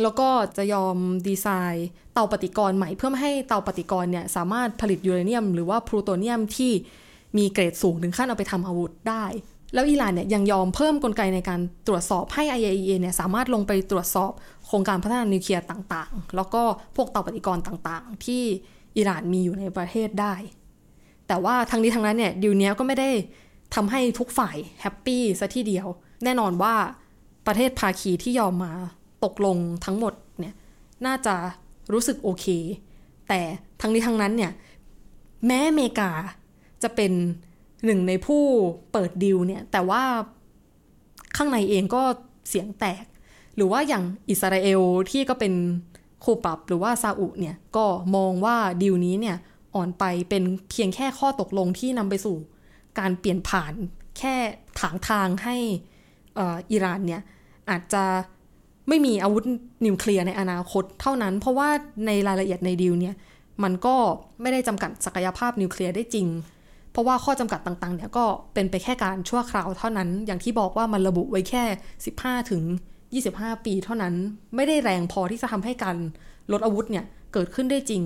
[0.01, 6.71] แล้วก็จะยอมดีไซน์เตาปฏิกรณ์ใหม่เพื่อไม่ให้เตาปฏิกรณ์เนี่ย สามารถผลิตยูเรเนียม หรือว่าพลูโตเนียมที่
[7.37, 9.25] มีเกรดสูงถึงขั้นเอาไปทำอาวุธได้
[9.73, 14.32] แล้วอิหร่านเนี่ยยังยอมเพิ่มกลไกในการตรวจสอบให้ IAEA เนี่ยสามารถลงไปตรวจสอบ
[14.67, 16.62] โครงการพัฒนานิวเคลียร์ต่างๆ แล้วก็
[16.95, 18.43] พวกเตาปฏิกรณ์ต่างๆ ที่
[18.97, 20.34] อิหร่านมีอยู่ในประเทศได้
[21.27, 23.10] แต่ว่าทั้งนี้ทั้งนั้นเนี่ยดิวเนี้ยก็ไม่ได้
[23.75, 25.88] ทำให้ทุกฝ่าย happy ซะทีเดียว
[26.23, 26.75] แน่นอนว่า
[27.47, 28.73] ประเทศภาคีที่ยอมมา
[29.23, 30.55] ตกลงทั้งหมดเนี่ย
[31.05, 31.36] น่าจะ
[31.93, 32.45] รู้สึกโอเค
[33.29, 33.41] แต่
[33.82, 34.51] ทั้งนี้ทั้งนั้นเนี่ย
[35.45, 36.12] แม้อเมริกา
[36.84, 37.12] จะเป็น
[37.85, 38.43] หนึ่งในผู้
[38.91, 40.03] เปิดดิวเนี่ยแต่ว่า
[41.37, 42.03] ข้างในเองก็
[42.49, 43.05] เสียงแตก
[43.55, 45.53] หรือว่าอย่างอิสราเอลที่ก็เป็น
[46.23, 49.37] คู่ปรับหรือว่าซาอุเนี่ยก็มองว่าดีลนี้เนี่ย
[49.75, 52.37] อ่อนไปเป็นเพียงแค่ข้อตกลงที่นำไปสู่
[52.99, 53.73] การเปลี่ยนผ่าน
[54.17, 54.35] แค่
[54.79, 55.55] ถางทางให้
[56.71, 57.21] อิหร่านเนี่ย
[57.69, 58.03] อาจจะ
[58.87, 59.43] ไม่มีอาวุธ
[59.85, 61.69] นิวเคลียร์ในอนาคตเท่านั้น เพราะว่า
[62.05, 63.15] ในรายละเอียดในดีลเนี่ย
[63.63, 63.95] มันก็
[64.41, 66.27] ไม่ได้จำกัดศักยภาพนิวเคลียร์ได้จริง
[66.99, 71.63] ราะว่าข้อจำกัดต่างๆเนี่ยก็เป็นไปแค่การชั่วคราวเท่านั้น อย่างที่บอกว่ามันระบุไว้แค่
[72.07, 72.63] 15 ถึง
[73.15, 74.13] 25 ปีเท่านั้น
[74.55, 75.97] ไม่ได้แรงพอที่จะทำให้การ
[76.51, 78.03] ลดอาวุธเนี่ยเกิดขึ้นได้จริง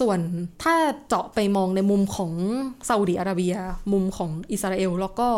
[0.00, 0.20] ส่วน
[0.62, 0.74] ถ้า
[1.08, 2.32] เจาะไปมองในมุมของ
[2.88, 3.54] ซาอุดีอาระเบีย
[3.92, 5.28] มุมของอิสราเอล แล้วก็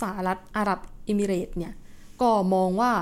[0.00, 1.72] สหรัฐอาหรับอิมิเรตเนี่ย
[2.22, 2.92] ก็มองว่า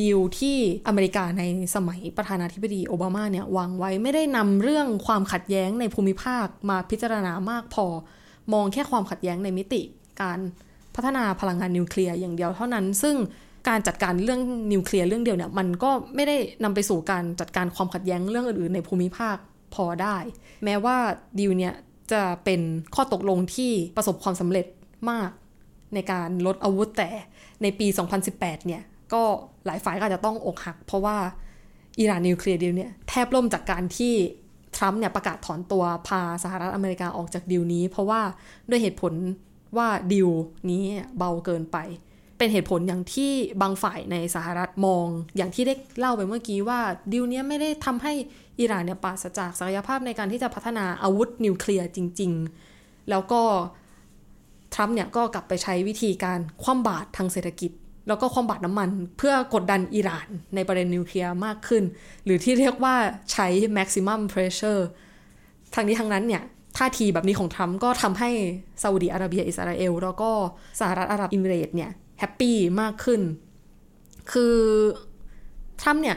[0.00, 1.42] ดีลที่อเมริกาใน
[1.74, 7.86] สมัยประธานาธิบดีโอบามาเนี่ยวางไว้ไม่ได้นำเรื่องความขัดแย้งในภูมิภาคมาพิจารณามากพอ
[8.52, 9.82] มองแค่ความขัดแย้งในมิติ
[10.22, 10.38] การ
[10.94, 13.16] พัฒนาพลังงานนิวเคลียร์อย่างเดียวเท่านั้น ซึ่ง
[13.68, 14.40] การจัดการเรื่อง
[14.72, 19.36] นิวเคลียร์เรื่องเดียวเนี่ยมันก็ไม่ได้นำไปสู่การจัดการความขัดแย้งเรื่องอื่นๆในภูมิภาค
[19.74, 20.16] พอได้
[20.64, 20.96] แม้ว่า
[21.38, 21.74] ดีลเนี่ย
[22.12, 22.60] จะเป็น
[22.94, 24.66] ข้อตกลงที่ประสบความสำเร็จ
[25.10, 25.30] มาก
[25.94, 27.10] ในการลดอาวุธแต่
[27.62, 27.86] ในปี
[28.26, 29.22] 2018 เนี่ยก็
[29.66, 31.16] หลายฝ่ายก็จะต้องอกหัก เพราะว่า
[31.98, 34.14] อิหร่าน nuclear deal เนี่ยแทบล่มจากการที่
[34.76, 38.20] ทรัมป์เนี่ยประกาศถอนตัวพาสหรัฐอเมริกาออกจากดีลนี้ เพราะว่า
[38.70, 39.12] ด้วยเหตุผล
[39.76, 40.28] ว่าดีล
[40.70, 40.82] นี้
[41.18, 41.78] เบาเกินไป
[42.38, 43.32] เป็นเหตุผลอย่างที่
[43.62, 45.06] บางฝ่ายในสหรัฐมอง
[45.36, 46.80] อย่างที่ได้เล่าไปเมื่อกี้ว่า
[47.12, 48.12] ดีลนี้ไม่ได้ทำให้
[48.60, 52.32] อิหร่านเนี่ยปราศจากศักยภาพในการที่จะพัฒนาอาวุธนิวเคลียร์จริง
[52.70, 53.42] ๆ แล้วก็
[54.74, 57.70] ทรัมป์เนี่ยก็กลับไปใช้วิธีการคว่ำบาตรทางเศรษฐกิจ
[58.08, 58.88] แล้วก็ความบาดน้ำมัน
[59.18, 61.82] เพื่อกดดันอิหร่านในประเด็นนิวเคลียร์มากขึ้น
[62.24, 62.94] หรือที่เรียกว่า
[63.32, 64.82] ใช้ maximum pressure
[65.74, 66.42] ทั้งนี้ทั้งนั้นเนี่ย
[66.78, 68.30] ท่าทีแบบนี้ของทรัมป์ก็ทำให้
[68.82, 70.30] ซาอุดีอาระเบียอิสราเอล แล้วก็
[70.80, 73.20] สหรัฐอาหรับอิมิเรตเนี่ย happy มากขึ้น
[74.32, 74.56] คือ
[75.82, 76.16] ทรัมป์เนี่ย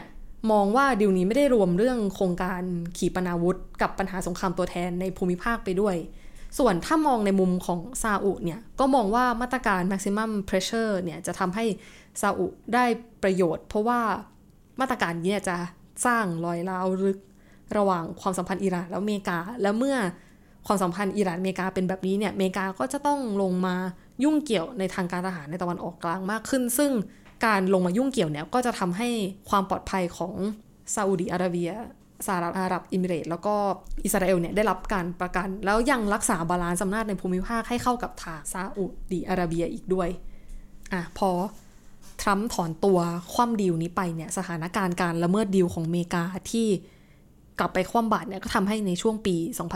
[0.52, 2.62] มองว่าดิวนี้ไม่ได้รวมเรื่องโครงการ
[2.98, 5.96] ขีปนาวุธ กับปัญหาสงครามตัวแทนในภูมิภาคไปด้วย
[6.58, 11.64] ส่วนถ้ามองในมุมของซาอุเนี่ย ก็มองว่ามาตรการ maximum pressure เนี่ยจะทำให้
[12.20, 12.84] ซาอุได้
[13.22, 14.00] ประโยชน์ เพราะว่า
[14.80, 15.56] มาตรการนี้จะ
[16.06, 17.18] สร้างรอยร้าวลึก
[17.76, 19.96] ระหว่างความสัมพันธ์อิหร่านแล้วอเมริกา แล้วเมื่อ
[20.66, 23.76] ความสัมพันธ์อิหร่านอเมริกาเป็นแบบนี้เนี่ยอเมริกาก็จะต้องลงมา
[24.24, 26.92] ยุ่งเกี่ยวในทางการทหารในตะวันออกกลางมากขึ้น ซึ่ง
[27.46, 29.08] การลงมายุ่งเกี่ยวเนี่ยก็จะทำให้
[29.48, 30.34] ความปลอดภัยของ
[30.94, 31.70] ซาอุดีอาระเบีย
[32.26, 33.54] สหรัฐอาหรับอิมิเรตแล้วก็
[34.04, 40.08] อิสราเอลเนี่ยได้รับการประกัน แล้วยังรักษา balance อำนาจในภูมิภาคให้เข้ากับทางซาอุดีอาระเบียอีกด้วย
[40.92, 41.30] อะพอ
[42.22, 42.98] ทรัมป์ถอนตัว
[43.32, 46.68] คว่ำดีลนี้ไปเนี่ยสถานการณ์การละเมิดดีลของอเมริกาที่
[47.58, 49.34] กลับไปคว่ำบาตรเนี่ยก็ทำให้ในช่วงปี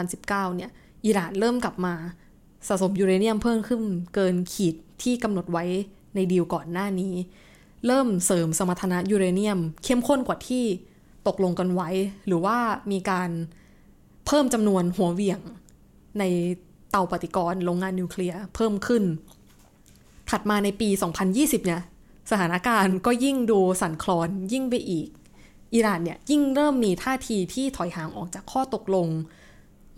[0.08, 0.70] 2019 เนี่ย
[1.04, 1.94] อิหร่านเริ่มกลับมา
[2.68, 3.82] สะสมยูเรเนียมเพิ่มขึ้น
[4.14, 5.64] เกินขีดที่กำหนดไว้
[6.14, 7.12] ในดีลก่อนหน้านี้
[7.86, 10.64] เริ่มเสริมสมรรถนะยูเรเนียม เข้มข้นกว่าที่
[11.30, 11.90] ตกลงกันไว้
[12.26, 12.56] หรือว่า
[12.92, 13.30] มีการ
[14.26, 15.40] เพิ่มจำนวนหัวเวียง
[16.18, 16.24] ใน
[16.90, 19.02] เตาปฏิกรณ์โรงงานนิวเคลียร์เพิ่มขึ้น
[20.30, 20.88] ถัดมาในปี
[21.28, 21.82] 2020 เนี่ย
[22.30, 25.08] สถานการณ์ก็ยิ่งดูสั่นคลอนยิ่งไปอีก
[25.74, 29.08] อิหร่านเนี่ยยิ่งเริ่มมีท่าทีที่ถอยห่างออกจากข้อตกลง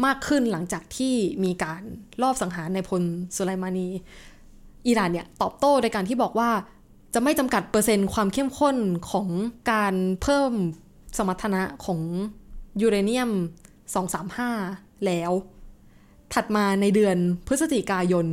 [0.05, 1.15] มากขึ้นหลังจากที่
[1.45, 1.83] มีการ
[2.23, 3.03] ลอบสังหารในพล
[3.37, 3.89] สุไลมานี
[4.87, 6.51] อิหร่านเนี่ยตอบโต้โดยการที่บอกว่า
[7.15, 8.77] จะไม่จำกัดเปอร์เซ็นต์ความเข้มข้น
[9.11, 9.29] ของ
[9.73, 10.53] การเพิ่ม
[11.17, 12.01] สมรรถนะของ
[12.81, 13.31] ยูเรเนียม
[14.19, 15.33] 235 แล้ว
[16.35, 18.27] ถัดมาในเดือนพฤศจิกายน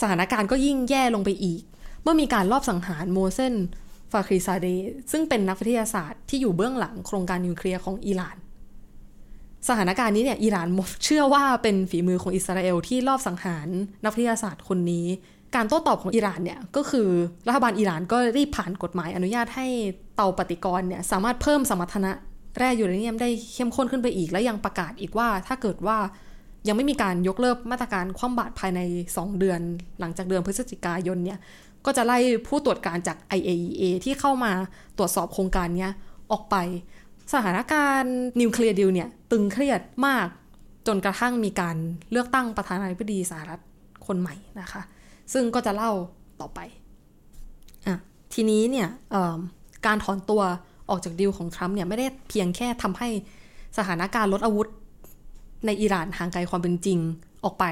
[0.00, 1.62] สถานการณ์ก็ยิ่งแย่ลงไปอีก
[2.02, 3.54] เมื่อมีการลอบสังหารโมเซน
[4.12, 4.66] ฟาคริซาเด
[5.12, 8.36] ซึ่งเป็นนักวิทยาศาสตร์ที่อยู่เบื้องหลังโครงการนิวเคลียร์ของอิหร่าน
[9.68, 10.68] สถานการณ์นี้เนี่ยอิหร่าน
[11.04, 13.68] เชื่อว่าเป็นฝีมือของอิสราเอลที่ลอบสังหาร
[14.04, 15.06] นักวิทยาศาสตร์คนนี้
[15.54, 17.08] การโต้ตอบของอิหร่านเนี่ยก็คือ
[17.46, 19.66] รัฐบาลอิหร่านก็รีบผ่านกฎหมายอนุญาตให้
[20.16, 22.12] เตาปฏิกรณ์เนี่ยสามารถเพิ่มสมรรถนะ
[22.58, 25.98] แร่ยูเรเนียมได้เข้มข้นขึ้นไปอีก และยังประกาศอีกว่าถ้าเกิดว่า
[26.68, 28.80] ยังไม่มีการยกเลิกมาตรการคว่ำบาตรภายใน
[29.14, 29.60] 2 เดือน
[30.00, 31.38] หลังจากเดือนพฤศจิกายนเนี่ย
[31.84, 34.52] ก็จะไล่ผู้ตรวจการจาก IAEA ที่เข้ามา
[34.98, 35.88] ตรวจสอบโครงการนี้
[36.32, 36.56] ออกไป
[37.32, 40.26] สถานการณ์นิวเคลียร์ดิลเนี่ยตึงเครียดมาก
[40.86, 41.76] จนกระทั่งมีการ
[42.10, 43.60] เลือกตั้งประธานาธิบดีสหรัฐ
[44.06, 44.82] คนใหม่นะคะ
[45.32, 45.92] ซึ่งก็จะเล่า
[46.40, 46.60] ต่อไป
[47.86, 47.96] อะ
[48.34, 48.88] ทีนี้เนี่ย
[49.86, 50.42] การถอนตัว
[50.90, 53.08] ออกจากดีลของทรัมป์เนี่ยไม่ได้เพียงแค่ทำให้
[53.76, 54.68] สถานการณ์ลดอาวุธ
[55.66, 56.98] ในอิหร่านห่างไกลความเป็นจริง
[57.44, 57.64] ออกไป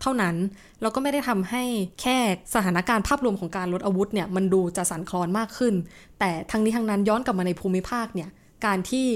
[0.00, 0.36] เท่านั้น
[0.82, 1.62] เราก็ไม่ได้ทำให้
[2.00, 2.16] แค่
[2.54, 5.74] สถานการณ์ภาพรวมของการลดอาวุธเนี่ยมันดูจะสั่นคลอนมากขึ้น
[6.18, 8.30] แต่ทั้งนี้ทั้งนั้นย้อนกลับมาในภูมิภาคเนี่ย
[8.66, 9.06] การที่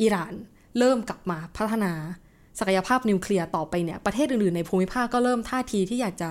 [0.00, 0.32] อิหร่าน
[0.78, 1.92] เริ่มกลับมาพัฒนา
[2.58, 6.30] ศักยภาพนิวเคลียร์ต่อไปเนี่ยประเทศอื่นๆในภูมิภาคก็เริ่มท่าทีที่อยากจะ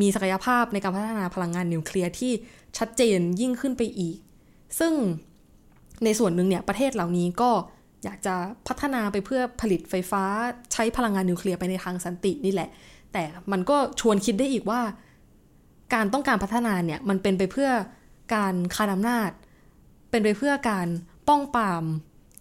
[0.00, 2.32] มีศักยภาพในการพัฒนาพลังงานนิวเคลียร์ที่
[2.78, 4.16] ชัดเจนยิ่งขึ้นไปอีก
[4.78, 4.92] ซึ่ง
[6.04, 7.50] ในส่วนหนึ่งเนี่ยประเทศเหล่านี้ก็
[8.04, 8.34] อยากจะ
[8.68, 10.24] พัฒนาไปเพื่อผลิตไฟฟ้า
[10.72, 12.68] ใช้พลังงานนิวเคลียร์ไปในทางสันตินี่แหละ
[13.12, 14.80] แต่มันก็ชวนคิดได้อีกว่า
[15.94, 17.70] การต้องการพัฒนาเนี่ยมันเป็นไปเพื่อ
[18.34, 19.30] การคานอำนาจ
[20.10, 20.88] เป็นไปเพื่อการ
[21.28, 21.84] ป้องปราม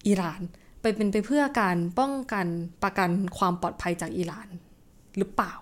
[0.07, 0.41] อิหร่าน
[0.81, 2.47] ไปเป็นไปเพื่อการป้องกัน
[2.83, 4.47] ประกันความปลอดภัยจากอิหร่าน
[5.17, 5.53] หรือเปล่า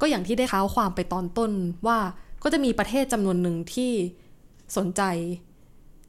[0.00, 1.52] ก็อย่างที่ได้ค้าวความไปตอนต้น
[1.86, 1.98] ว่า
[2.42, 3.92] ก็จะมีประเทศจำนวนหนึ่งที่
[4.76, 5.02] สนใจ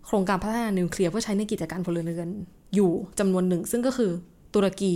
[0.06, 2.30] โครงการพัฒนานิวเคลียร์เพื่อใช้ในกิจการพลเรือน
[2.76, 4.12] อยู่จำนวนหนึ่ง ซึ่งก็คือ
[4.54, 4.94] ตุรกี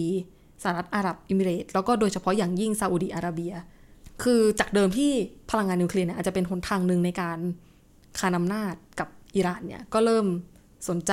[0.63, 3.54] สหรัฐอาหรับอิมิเรตส์แล้วก็โดยเฉพาะอย่างยิ่งซาอุดีอาระเบีย
[4.23, 5.12] คือจากเดิมที่
[5.51, 7.39] พลังงานนิวเคลียร์เนี่ยอาจจะเป็นหนทางหนึ่งในการ
[8.19, 10.25] คานอำนาจกับอิหร่านเนี่ยก็เริ่ม
[10.89, 11.12] สนใจ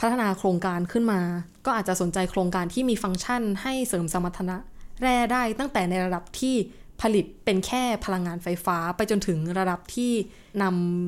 [0.00, 1.20] พัฒนาโครงการขึ้นมา
[1.66, 4.56] ก็อาจจะสนใจโครงการที่มีฟังก์ชันให้เสริมสมรรถนะ
[5.02, 6.54] แร่ได้ตั้งแต่ในระดับที่
[7.02, 10.12] ผลิตเป็นแค่พลังงานไฟฟ้า ไปจนถึงระดับที่
[10.62, 10.64] น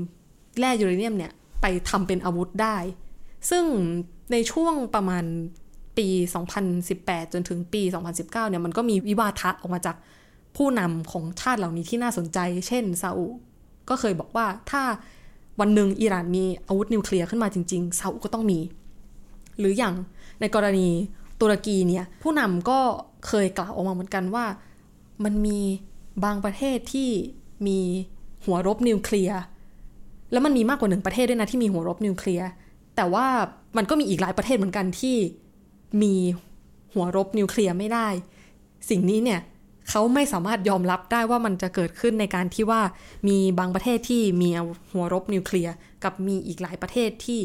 [0.09, 2.77] ำแร่ยูเรเนียมเนี่ย ไปทำเป็นอาวุธได้
[3.51, 3.64] ซึ่ง
[4.33, 5.25] ในช่วงประมาณ
[5.99, 6.09] ปี
[6.70, 9.96] 2018 จนถึงปี 2019 เนี่ยมันก็มีวิวาทะออกมาจาก
[10.57, 13.27] ผู้นำของชาติเหล่านี้ที่น่าสนใจ เช่นซาอุ
[13.88, 14.83] ก็เคยบอกว่าถ้า
[15.61, 18.59] วันหนึ่งอิหร่านมีอาวุธนิวเคลียร์ขึ้นมาจริงๆซาอุก็ต้องมี
[19.59, 19.94] หรืออย่าง
[20.40, 20.88] ในกรณี
[21.40, 22.79] ตุรกีเนี่ยผู้นำก็
[23.27, 24.45] เคยกล่าวออกมาเหมือนกันว่า
[25.25, 25.61] มันมี
[26.25, 27.11] บางประเทศที่
[27.67, 27.79] มี
[28.45, 29.41] หัวรบนิวเคลียร์
[30.33, 32.49] แล้วมันมีมากกว่าหนึ่งประเทศด้วยนะที่มีหัวรบนิวเคลียร์
[32.97, 33.27] แต่ว่า
[33.77, 35.17] มันก็มีอีกหลายประเทศเหมือนกันที่
[36.03, 36.15] มี
[36.95, 38.09] หัวรบนิวเคลียร์ไม่ได้
[38.91, 39.41] สิ่งนี้เนี่ย
[39.91, 42.81] เขาไม่สามารถยอมรับได้ว่ามันจะเกิดขึ้นในการที่ว่า
[43.29, 44.49] มีบางประเทศที่มี
[44.93, 47.41] หัวรบนิวเคลียร์กับมีอีกหลายประเทศที่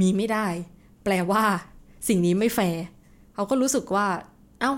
[0.00, 0.46] มีไม่ได้
[1.04, 1.44] แปลว่า
[2.08, 2.82] สิ่งนี้ไม่แฟร์
[3.34, 4.06] เขาก็รู้สึกว่า
[4.60, 4.72] เอา้า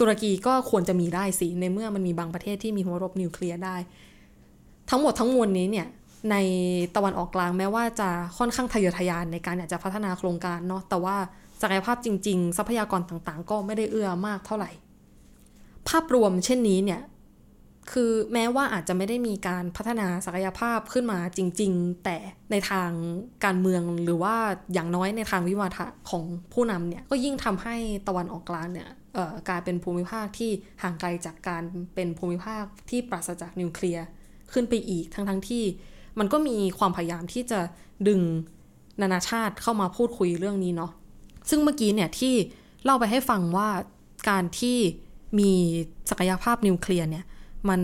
[0.00, 3.76] ตุรกีก็ควรจะมีได้สิ ในเมื่อมันมีบางประเทศที่มีหัวรบนิวเคลียร์ได้
[4.90, 5.86] ทั้งหมดทั้งมวลนี้เนี่ย
[6.30, 6.36] ใน
[6.96, 11.16] ตะวันออกกลางแม้ว่าจะค่อนข้างทะเยอทะยานในการอยากจะพัฒนาโครงการเนาะแต่ว่า
[11.62, 14.70] ศักยภาพจริง ๆ ทรัพยากรต่างๆ ก็ไม่ได้เอื้อมากเท่าไหร่
[15.88, 17.00] ภาพรวมเช่นนี้เนี่ย
[17.92, 22.16] คือแม้ว่าอาจจะไม่ได้มีการพัฒนาศักยภาพขึ้นมาจริง ๆ แต่
[22.50, 22.90] ในทาง
[23.44, 24.34] การเมืองหรือว่า
[24.72, 27.76] อย่างน้อยในทางวิวาทะของผู้นำเนี่ยก็ยิ่งทำให้
[28.08, 28.88] ตะวันออกกลางเนี่ย
[29.48, 30.50] กายเป็นภูมิภาคที่
[30.82, 31.62] ห่างไกลจากการ
[31.94, 34.04] เป็นภูมิภาคที่ปราศจากนิวเคลียร์
[34.52, 35.64] ขึ้นไปอีกทั้งทั้งที่
[36.18, 37.60] มันก็มีความพยายามที่จะ
[38.08, 38.20] ดึง
[39.00, 40.92] นานาชาติเข้ามาพูดคุยเรื่องนี้เนาะ
[41.50, 42.34] ซึ่งเมื่อกี้เนี่ยที่
[42.84, 43.68] เล่าไปให้ฟังว่า
[44.28, 44.78] การที่
[45.38, 45.50] มี
[46.10, 47.24] ศักยภาพนิวเคลียร์เนี่ย
[47.68, 47.80] มัน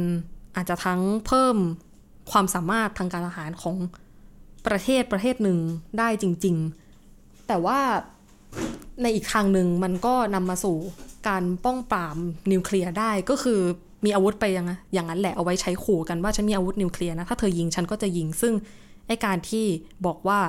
[0.56, 1.56] อาจจะทั้งเพิ่ม
[2.30, 3.76] ความสามารถทางการอาหารของ
[4.66, 5.58] ประเทศประเทศหนึ่ง
[5.98, 6.56] ได้จริง
[7.02, 7.78] ๆ แต่ว่า
[9.02, 10.76] ในอีกทางหนึ่งมันก็นำมาสู่
[11.28, 12.16] การป้องปราม
[12.52, 13.60] นิวเคลียร์ได้ก็คือ
[14.04, 18.54] มีอาวุธไปยังอย่างนั้นแหละเอาไว้ใช้ขู่กันว่าฉันมีอาวุธนิวเคลียร์นะถ้าเธอยิงฉันก็จะยิง ซึ่ง
[19.06, 19.66] ไอการที่
[20.06, 20.40] บอกว่า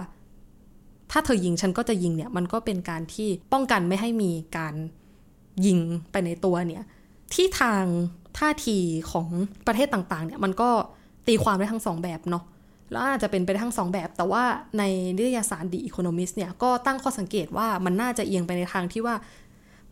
[1.11, 4.75] ถ้าเธอยิงฉันก็จะยิงเนี่ย มันก็เป็นการที่ป้องกันไม่ให้มีการ
[5.65, 5.79] ยิง
[6.11, 6.83] ไปในตัวเนี่ย
[7.33, 7.83] ที่ทาง
[8.37, 8.77] ท่าที
[9.11, 9.27] ของ
[9.67, 10.69] ประเทศต่างๆ เนี่ยมันก็
[11.27, 12.43] ตีความได้ทั้งสองแบบเนาะ
[12.91, 14.43] แล้วอาจจะเป็นไปทั้งสองแบบ แต่ว่า
[14.77, 14.83] ใน
[15.17, 19.15] นิตยสาร The Economist เนี่ยก็ตั้งข้อสังเกตว่ามันน่าจะเอียงไปในทางที่ว่า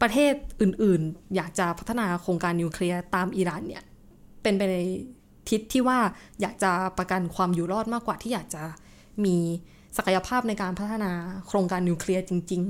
[0.01, 3.83] ประเทศอื่นๆ อยากจะพัฒนาโครงการนิวเคลียร์ตามอิหร่านเนี่ย
[4.41, 4.77] เป็นไปใน
[5.49, 5.99] ทิศที่ว่า
[6.41, 8.63] อยากจะประกันความอยู่รอดมากกว่าที่อยากจะ
[9.25, 9.35] มี
[9.97, 11.11] ศักยภาพในการพัฒนา
[11.47, 12.61] โครงการนิวเคลียร์จริง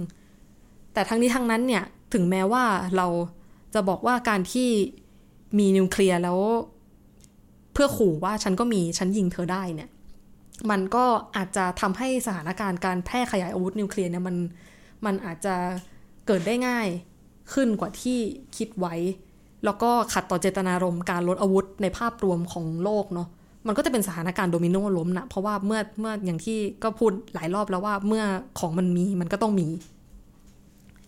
[0.43, 1.83] ๆ แต่ทั้งนี้ทั้งนั้นเนี่ย
[2.13, 2.63] ถึงแม้ว่า
[2.97, 3.07] เรา
[3.73, 4.69] จะบอกว่าการที่
[5.59, 6.39] มีนิวเคลียร์แล้ว
[7.73, 9.89] เพื่อขู่ว่าฉันก็มีฉันยิงเธอได้เนี่ย
[10.69, 11.05] มันก็
[11.35, 14.35] อาจจะทำให้สถานการณ์การแพร่ขยายอาวุธนิวเคลียร์เนี่ยมัน
[15.05, 15.55] มันอาจจะ
[16.27, 16.87] เกิดได้ง่าย
[17.53, 18.17] ขึ้นกว่าที่
[18.57, 18.95] คิดไว้
[19.65, 23.27] แล้วก็ขัดต่อเจตนารมณ์การลดอาวุธในภาพรวมของโลกเนาะ
[23.67, 28.23] มันก็จะเป็นสถานการณ์โดมิโนล้มนะเพราะว่าเมื่อเมื่ออย่างที่ก็พูดหลายรอบแล้วว่าเมื่อ
[28.59, 29.67] ของมันมีมันก็ต้องมี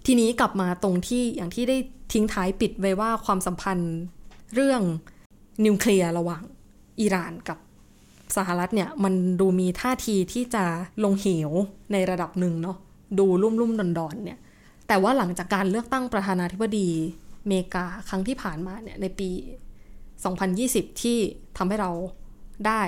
[0.05, 1.77] ทีนี้กลับมาตรงที่อย่างที่ได้
[2.13, 3.93] ทิ้งท้ายปิดไว้ว่าความสัมพันธ์
[4.55, 4.81] เรื่อง
[5.65, 6.43] นิวเคลียร์ระหว่าง
[7.01, 7.57] อิหร่านกับ
[8.35, 10.63] สหรัฐเนี่ยมันดูมีท่าทีที่จะ
[11.03, 11.51] ลงเหว
[11.91, 12.77] ในระดับหนึ่งเนาะ
[13.19, 14.39] ดูลุ่มลุ่มดอนดอนเนี่ย
[14.87, 16.89] แต่ว่าหลังจากการเลือกตั้งประธานาธิบดี
[17.47, 19.29] เมกาครั้งที่ผ่านมาเนี่ยในปี
[20.15, 21.17] 2020 ที่
[21.57, 21.91] ทำให้เรา
[22.67, 22.81] ได้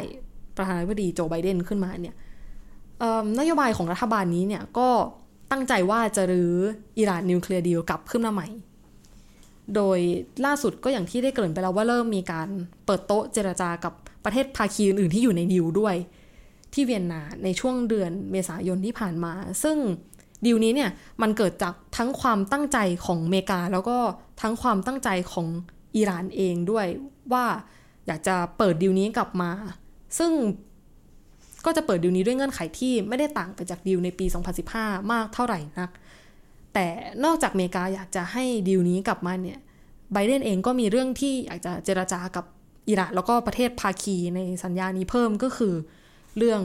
[0.58, 2.16] ประธานาธิบดีโจไบเดนขึ้นมาเนี่ย
[3.40, 4.90] นโยบายของรัฐบาลนี้เนี่ยก็
[5.52, 6.56] ตั้งใจว่าจะรื้อ
[6.98, 8.48] อิหร่านนิวเคลียร์ดีลกลับขึ้นมาใหม่
[9.76, 10.00] โดย
[10.46, 12.48] ล่าสุดก็อย่างที่ได้เกริ่นไปแล้วว่าเริ่มมีการ
[12.86, 13.94] เปิดโต๊ะเจรจากับ
[14.26, 15.96] ประเทศภาคีอื่นๆที่อยู่ในดีลด้วย
[16.74, 19.34] ที่เวียนนาในช่วงเดือนเมษายนที่ผ่านมา
[19.64, 19.78] ซึ่ง
[20.46, 20.90] ดีลนี้เนี่ย
[21.22, 23.98] มันเกิดจากทั้งความตั้งใจของเมกา แล้วก็
[24.42, 25.48] ทั้งความตั้งใจของ
[25.96, 26.88] อิหร่านเองด้วย
[27.34, 27.46] ว่า
[28.08, 29.52] อยากจะเปิดดีลนี้กลับมา
[30.18, 30.32] ซึ่ง
[31.66, 34.26] ก็จะเปิดดีลนี้ด้วยเงื่อนไขที่ไม่ได้ต่างไปจากดีลในปี
[34.68, 35.90] 2015 มากเท่าไหร่นัก
[36.74, 36.86] แต่
[37.24, 39.60] นอกจากอเมริกาอยากจะให้ดีลนี้กลับมาเนี่ย
[40.14, 42.46] ไบเดนเองก็มีเรื่องที่อยากจะเจราจากับ
[42.90, 45.74] อิหร่านแล้วก็ประเทศภาคีในสัญญานี้เพิ่มก็คือ
[46.38, 46.62] เรื่อง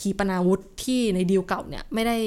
[0.00, 2.18] ขีปนาวุธที่ในดีลเก่าเนี่ยไม่ได้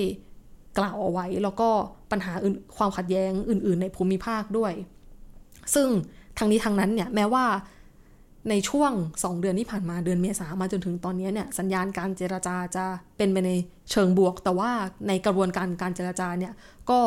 [0.78, 1.70] กล่าวเอาไว้ แล้วก็
[2.12, 2.34] ปัญหา
[2.78, 4.74] ความขัดแย้งอื่น ๆ ในภูมิภาคด้วย
[5.74, 5.88] ซึ่ง
[6.38, 7.46] ทางนี้ทางนั้นเนี่ยแม้ว่า
[8.50, 12.86] ในช่วง 2 เดือนที่ผ่านมาเดือนเมษามาจนถึงตอนนี้เนี่ยสัญญาณการเจราจาจะ
[13.18, 13.52] เป็นไปใน
[13.92, 14.72] เชิงบวก แต่ว่า
[15.08, 16.54] ในกระบวนการการเจราจาเนี่ย
[16.90, 17.00] ก็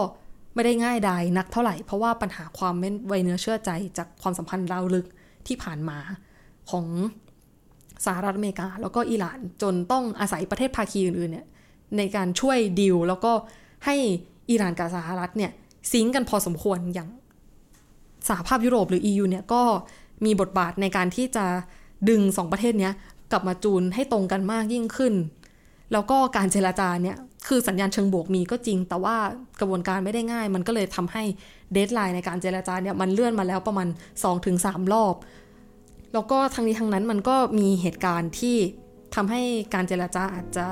[0.54, 5.06] ไม่ได้ง่ายดายนักเท่าไหร่ เพราะว่าปัญหาความไม่ไวเนื้อเชื่อใจจากความสัมพันธ์ราวลึก
[5.46, 5.98] ที่ผ่านมา
[6.70, 6.86] ของ
[8.04, 11.46] สหรัฐอเมริกา แล้วก็อิหร่านจนต้องอาศัยประเทศภาคีอื่นๆเนี่ย
[11.96, 13.32] ในการช่วยดิวแล้วก็
[13.86, 13.96] ให้
[14.50, 15.50] อิหร่านกับสหรัฐเนี่ย
[15.92, 17.08] ซิงกันพอสมควรอย่าง
[18.28, 19.62] สหภาพยุโรปหรือ EU เนี่ยก็
[20.24, 21.44] มีบทบาทในการที่จะ
[22.08, 22.90] ดึงสองประเทศนี้
[23.32, 25.14] กลับมาจูนให้ตรงกันมากยิ่งขึ้น
[25.92, 27.16] แล้วก็การเจรจาเนี่ย
[27.46, 29.16] คือสัญญาณเชิงบวกมีก็จริง แต่ว่า
[29.60, 31.22] กระบวนการไม่ได้ง่าย มันก็เลยทำให้
[31.72, 33.88] เดทไลน์ในการเจรจาเนี่ยมันเลื่อนมาแล้วประมาณ
[34.40, 35.14] 2-3 รอบ
[36.12, 38.56] แล้วก็ทั้งนี้ทั้งนั้นมันก็มีเหตุการณ์ที่
[39.14, 39.42] ทำให้
[39.74, 40.66] การเจรจาอาจจะ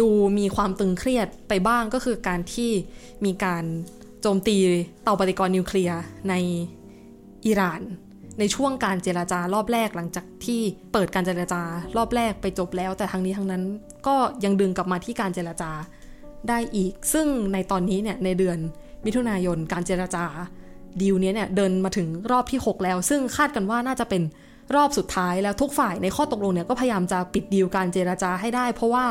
[0.00, 2.70] ดูมีความตึงเครียดไปบ้างก็คือการที่
[3.24, 3.64] มีการ
[4.20, 4.56] โจมตี
[5.02, 6.34] เตาปฏิกรณ์นิวเคลียร์ใน
[7.46, 7.80] อิหร่าน
[8.38, 10.60] ในช่วงการเจราจารอบแรกหลังจากที่
[10.92, 11.62] เปิดการเจราจา
[11.96, 13.62] รอบแรกไปจบแล้ว แต่ทั้งนี้ทั้งนั้น
[14.06, 15.70] ก็ยังดึงกลับมาที่การเจราจา
[16.48, 18.58] ได้อีก ซึ่งในตอนนี้เนี่ยในเดือน
[19.06, 20.24] มิถุนายนการเจราจา
[21.00, 24.22] ดีลนี้เนี่ยเดินมาถึงรอบที่ 6 แล้ว ซึ่งคาดกันว่าน่าจะเป็น
[24.74, 29.04] รอบสุดท้ายแล้วทุกฝ่ายในข้อตกลงเนี่ยก็พยายามจะปิดดีลการเจราจาให้ได้ เพราะว่า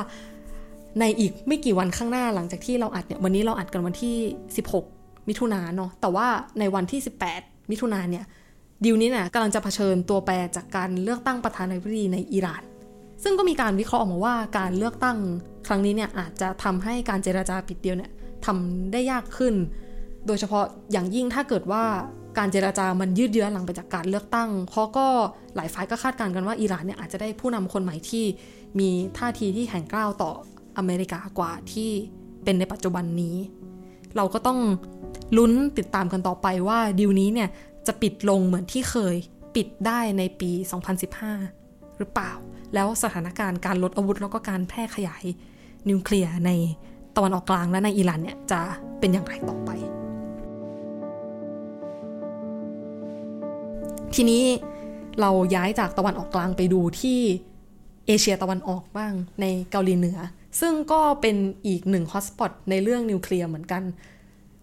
[0.99, 4.15] ในอีกไม่กี่วันข้างหน้าหลังจากที่เราอัดเนี่ยวันนี้เราอัดกันวันที่
[4.71, 6.27] 16 มิถุนาเนาะแต่ว่า
[6.59, 6.99] ในวันที่
[7.35, 8.25] 18 มิถุนาเนี่ย
[8.83, 12.63] ดีลนี้นะ่ะกำลังจะเผชิญตัวแปรจากการเลือกตั้งประธานาธิบดีในอิหร่าน
[13.23, 15.17] ซึ่งก็มีการวิเคราะห์ออกมาว่าการเลือกตั้ง
[15.67, 18.11] ครั้งนี้เนี่ยอาจจะทำให้การเจราจาปิดเดียวเนี่ย
[18.45, 19.53] ทำได้ยากขึ้น
[20.27, 21.83] โดยเฉพาะอย่างยิ่งถ้าเกิดว่า
[22.37, 25.07] การเจราจามันยืดเยื้อหลังไปจากการเลือกตั้ง เพราะก็
[25.55, 28.25] หลายฝ่ายก็คาดการณ์กันว่าอิหร่านเนี่ยอาจจะได้ผู้นำคนใหม่ที่
[28.79, 30.31] มีท่าทีที่แข็งกร้าวต่อ
[30.77, 31.89] อเมริกากว่าที่
[32.43, 33.37] เป็นในปัจจุบันนี้
[34.15, 34.59] เราก็ต้อง
[35.37, 37.49] ลุ้นติดตามกันต่อไปว่าดีลนี้เนี่ย
[37.87, 39.15] จะปิดลงเหมือนที่เคย
[39.55, 40.51] ปิดได้ในปี
[41.23, 42.31] 2015 หรือเปล่า
[42.73, 45.23] แล้วสถานการณ์การลดอาวุธแล้วก็การแพร่ขยาย
[45.89, 46.51] นิวเคลียร์ใน
[47.15, 48.61] ตะวันออกกลางและในอิหร่านเนี่ยจะ
[48.99, 49.69] เป็นอย่างไรต่อไป
[54.15, 54.43] ทีนี้
[55.21, 57.19] เราย้ายจากตะวันออกกลางไปดูที่
[58.07, 60.17] เอเชียตะวันออกบ้างในเกาหลีเหนือ
[60.59, 61.35] ซึ่งก็เป็น
[61.67, 63.83] อีกหนึ่ง hotspot ในเรื่องนิวเคลียร์เหมือนกัน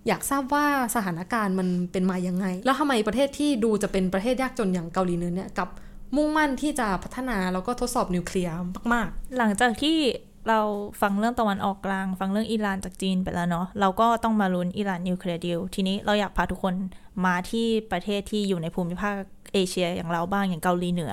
[0.09, 5.69] อยากทราบว่าสถานการณ์มันเป็นมายังไง แล้วทำไมประเทศที่ดูจะเป็นประเทศยากจนอย่างเกาหลีเหนือเนี่ยกลับ
[6.17, 8.55] มุ่งมั่นที่จะพัฒนาแล้วก็ทดสอบนิวเคลียร์
[8.93, 9.99] มาก ๆ หลังจากที่
[10.49, 10.61] เรา
[11.01, 16.75] ฟังเรื่องตะวันออกกลาง ฟังเรื่องอิหร่านจากจีนไปแล้วเนาะเราก็ต้องมาลุ้นอิหร่าน nuclear deal ทีนี้เราอยากพาทุกคน
[17.27, 19.15] มาที่ประเทศที่อยู่ในภูมิภาค
[19.55, 21.13] เอเชียอย่างเราบ้างอย่างเกาหลีเหนือ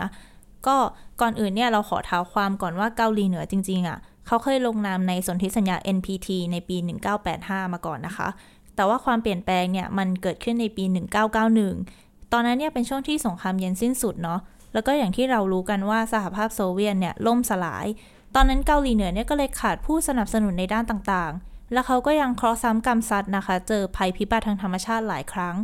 [0.67, 0.75] ก็
[1.21, 3.97] ก่อนอื่นเนี่ยเราขอเท้าความก่อนว่าเกาหลีเหนือจริง ๆอะ่ะ
[4.27, 6.77] เขาเคยลงนามในสนธิสัญญา NPT ในปี
[7.25, 8.27] 1985 มาก่อนนะคะ
[8.75, 10.83] แต่ว่าความเปลี่ยนแปลงเนี่ยมันเกิดขึ้นในปี
[11.57, 14.39] 1991 ตอนนั้นเนี่ยเป็นช่วงที่สงครามเย็นสิ้นสุดเนาะ
[14.73, 17.85] แล้วก็อย่างที่เรารู้กันว่าสหภาพโซเวียตเนี่ยล่มสลาย
[18.35, 25.55] ตอนนั้นเกาหลีเหนือเนี่ยก็เลยขาดผู้สนับสนุนในด้านต่างๆ แล้วเขาก็ยังเคราะห์ซ้ำกรรมซัดนะคะ เจอภัยพิบัติทางธรรมชาติหลายครั้ง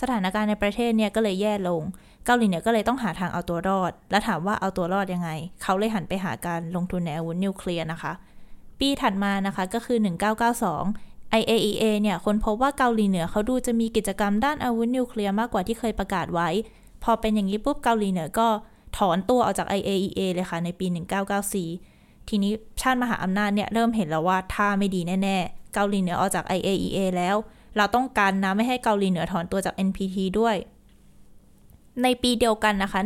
[0.00, 1.82] สถานการณ์ในประเทศเนี่ยก็เลยแย่ลง
[2.26, 5.30] เกาหลีเหนือก็เลยต้องหาทางเอาตัวรอด และถามว่าเอาตัวรอดยังไง
[5.62, 8.12] เขาเลยหันไปหาการลงทุนในอาวุธนิวเคลียร์นะคะ
[8.78, 9.98] ปีถัดมานะคะก็คือ
[10.68, 16.48] 1992 IAEA เนี่ยคนพบว่าเกาหลีเหนือเขาดูจะมีกิจกรรมด้านอาวุธนิวเคลียร์มากกว่าที่เคยประกาศไว้
[17.02, 18.48] พอเป็นอย่างนี้ปุ๊บเกาหลีเหนือก็
[18.98, 20.86] ถอนตัวออกจาก IAEA เลยค่ะในปี
[21.58, 27.36] 1994 ทีนี้ชาติมหาอำนาจเนี่ยเริ่มเห็นแล้วว่าท่าไม่ดีแน่ๆ เกาหลีเหนือออกจาก IAEA แล้ว
[27.76, 30.56] เราต้องการนะไม่ให้เกาหลีเหนือถอนตัวจาก NPT ด้วย
[32.02, 33.00] ในปีเดียวกันนะคะ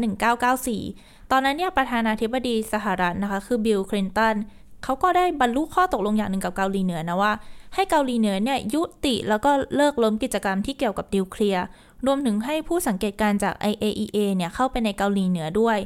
[0.62, 4.37] 1994 ตอนนั้นเนี่ยประธานาธิบดีสหรัฐนะคะ คือบิลคลินตัน
[4.84, 7.32] เขาก็ได้บรรลุข้อตกลงอย่างหนึ่งกับเกาหลีเหนือนะว่า
[7.74, 11.64] ให้เกาหลีเหนือเนี่ยยุติแล้วก็เลิกล้มกิจกรรมที่เกี่ยวกับดิวเคลียร์
[12.07, 15.78] รวมถึงให้ผู้สังเกตการจาก IAEA เนี่ยเข้าไปในเกาหลีเหนือด้วย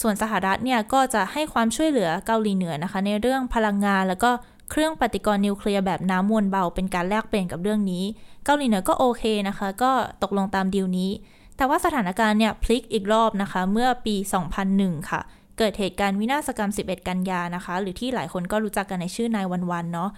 [0.00, 4.30] ส่วนสหรัฐเนี่ยก็จะให้ความช่วยเหลือเกาหลีเหนือนะคะ ในเรื่องพลังงานแล้วก็
[4.70, 8.04] เครื่องปฏิกรณ์นิวเคลียร์แบบน้ำมวลเบาเป็นการแลกเปลี่ยนกับเรื่องนี้
[8.44, 9.92] เกาหลีเหนือก็โอเคนะคะ ก็
[10.22, 11.10] ตกลงตามดีลนี้
[11.56, 14.14] แต่ว่าสถานการณ์เนี่ยพลิกอีกรอบนะคะ เมื่อปี
[14.62, 15.20] 2001 ค่ะ
[15.58, 20.10] เกิดเหตุการณ์วินาศกรรม 11 กันยานะคะ หรือที่หลายคนก็รู้จักกันในชื่อนายวันวันเนาะ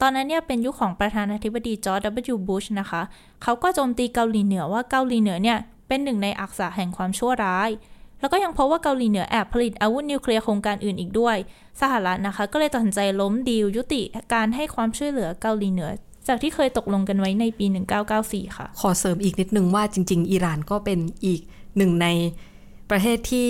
[0.00, 2.36] ตอนนั้นเนี่ยเป็นยุคขของประธานาธิบดีจอร์จ W.
[2.48, 3.02] บุชนะคะ
[3.42, 7.70] เขาก็โจมตีเกาหลีเหนือว่าเกาหลีเหนือเนี่ยเป็นหนึ่งในอักษะแห่งความชั่วร้าย
[8.20, 11.36] แล้วก็ยังพบว่าเกาหลีเหนือแอบผลิตอาวุธนิวเคลียร์โครงการอื่นอีกด้วย
[11.80, 14.02] สหรัฐนะคะ ก็เลยตัดสินใจล้มดีลยุติ
[14.34, 15.90] การให้ความช่วยเหลือเกาหลีเหนือ
[16.28, 17.66] จากที่เคยตกลงกันไว้ในปี
[18.10, 21.40] 1994 ค่ะ ขอเสริมอีกนิดนึงว่าจริง ๆ อิหร่านก็เป็นอีก
[21.76, 22.06] หนึ่งใน
[22.90, 23.48] ประเทศที่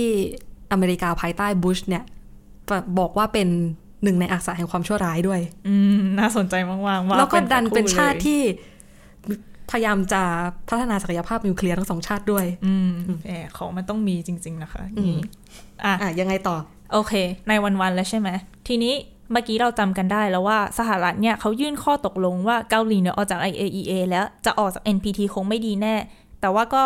[0.73, 2.05] อเมริกาภายใต้บุชเนี่ย
[2.99, 3.49] บอกว่าเป็น
[4.05, 8.41] หนึ่งในอักษรแห่งความชั่วร้ายด้วย อืม น่าสนใจมากๆว่าแล้วก็ดันคู่เป็นชาติลยที่
[9.71, 10.23] พยายามจะ
[10.69, 12.91] พัฒนาศักยภาพนิวเคลียร์ทั้งสองชาติด้วย อืม
[13.25, 15.19] แหมของมันต้องมีจริง ๆ นะคะ อืมนี่
[15.85, 16.57] อะอะยังไงต่อ
[16.93, 17.13] โอเค
[17.49, 18.29] ในวัน ๆ แล้วใช่ไหม
[18.69, 18.95] ทีนี้
[19.33, 25.95] เมื่อกี้เราจำกันได้แล้วว่าสหรัฐเนี่ยเขายื่นข้อตกลงว่าเกาหลีเหนือออกจาก IAEA แล้วจะออกจาก NPT คงไม่ดีแน่
[26.41, 26.85] แต่ว่าก็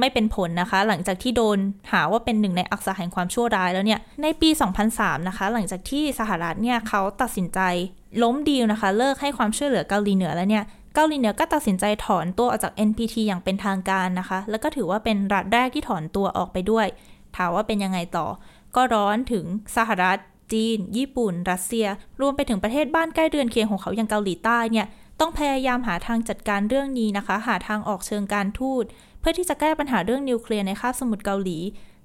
[0.00, 1.58] ไม่เป็นผลนะคะ หลังจากที่โดน
[1.92, 4.48] หาว่าเป็นหนึ่งในอักษรแห่งความชั่วร้ายแล้วเนี่ย ในปี
[4.88, 7.60] 2003 นะคะ หลังจากที่สหรัฐเนี่ยเขาตัดสินใจ
[8.22, 10.64] ล้มดีลนะคะ เลิกให้ความช่วยเหลือเกาหลีเหนือแล้วเนี่ย
[10.94, 16.86] เกาหลีเหนือก็ตัดสินใจถอนตัวออกจาก NPT อย่างเป็นทางการนะคะ แล้วก็ถือว่าเป็นรัฐแรกที่ถอนตัวออกไปด้วย
[17.36, 18.26] ถามว่าเป็นยังไงต่อ
[18.76, 19.44] ก็ร้อนถึง
[19.76, 20.18] สหรัฐ
[20.52, 21.86] จีน ญี่ปุ่น รัสเซีย
[22.20, 24.86] รวมไปถึงประเทศบ้านใกล้เรือนเคียงของเขาอย่างเกาหลีใต้เนี่ย
[25.20, 28.84] ต้องพยายามหาทางจัดการเรื่องนี้นะคะ หาทางออกเชิงการทูต
[29.20, 31.58] เพื่อที่จะแก้ปัญหาเรื่องนิวเคลียร์ในคาบสมุทรเกาหลี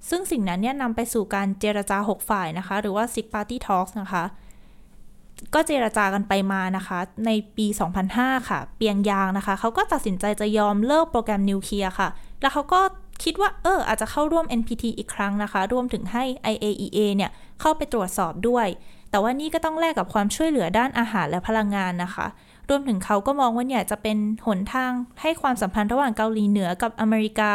[0.08, 4.24] ซึ่งสิ่งนั้นเนี่ยนำไปสู่การเจรจา 6 ฝ่ายนะคะ หรือว่า Six Party Talks นะคะ
[5.54, 7.66] ก็เจรจากันไปมานะคะ ในปี
[8.08, 12.08] 2005 ค่ะ เปียงยางนะคะ เขาก็ตัดสินใจจะยอมเลิกโปรแกรมนิวเคลียร์ค่ะ
[12.40, 12.80] แล้วเขาก็
[13.22, 18.66] คิดว่าเอออาจจะเข้าร่วม NPT อีกครั้งนะคะ รวมถึงให้ IAEA เนี่ยเข้าไปตรวจสอบด้วย
[19.10, 22.26] แต่ว่านี่ก็ต้องแลกกับความช่วยเหลือด้านอาหารและพลังงานนะคะ
[22.68, 24.92] รวมถึงเขาก็มองว่าเนี่ยจะเป็นหนทาง
[25.22, 27.52] ให้ความสัมพันธ์ระหว่างเกาหลีเหนือกับอเมริกา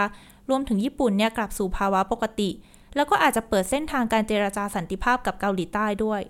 [0.50, 2.50] รวมถึงญี่ปุ่นเนี่ยกลับสู่ภาวะปกติ
[2.96, 6.22] แล้วก็อาจจะเปิดเส้นทางการเจรจาสันติภาพกับเกาหลีใต้ด้วย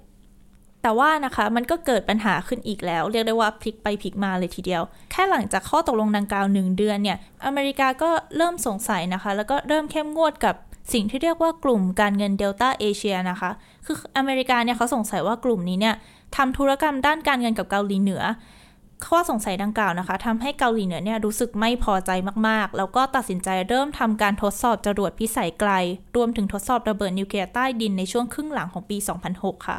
[0.83, 4.81] แต่ว่านะคะมันก็เกิดปัญหาขึ้นอีกแล้ว เรียกได้ว่าพลิกไปพลิกมาเลยทีเดียว
[5.11, 10.55] แค่หลังจากข้อตกลงดังกล่าวหนึ่งเดือนเนี่ยอเมริกาก็เริ่มสงสัยนะคะ แล้วก็เริ่มเข้มงวดกับ
[10.93, 13.51] สิ่งที่เรียกว่ากลุ่มการเงินเดลต้าเอเชียนะคะ
[13.85, 15.95] คืออเมริกาเนี่ยเขาสงสัยว่ากลุ่มนี้เนี่ย
[16.35, 18.23] ทำธุรกรรมด้านการเงินกับเกาหลีเหนือ
[19.07, 22.11] ข้อสงสัยดังกล่าวนะคะทำให้เกาหลีเหนือเนี่ยรู้สึกไม่พอใจ
[22.47, 25.71] มากๆ แล้วก็ตัดสินใจเริ่มทำการทดสอบจรวดพิสัยไกล
[26.15, 28.97] รวมถึงทดสอบระเบิดนิวเคลียร์ใต้ดินในช่วงครึ่งหลังของปี
[29.31, 29.77] 2006 ค่ะ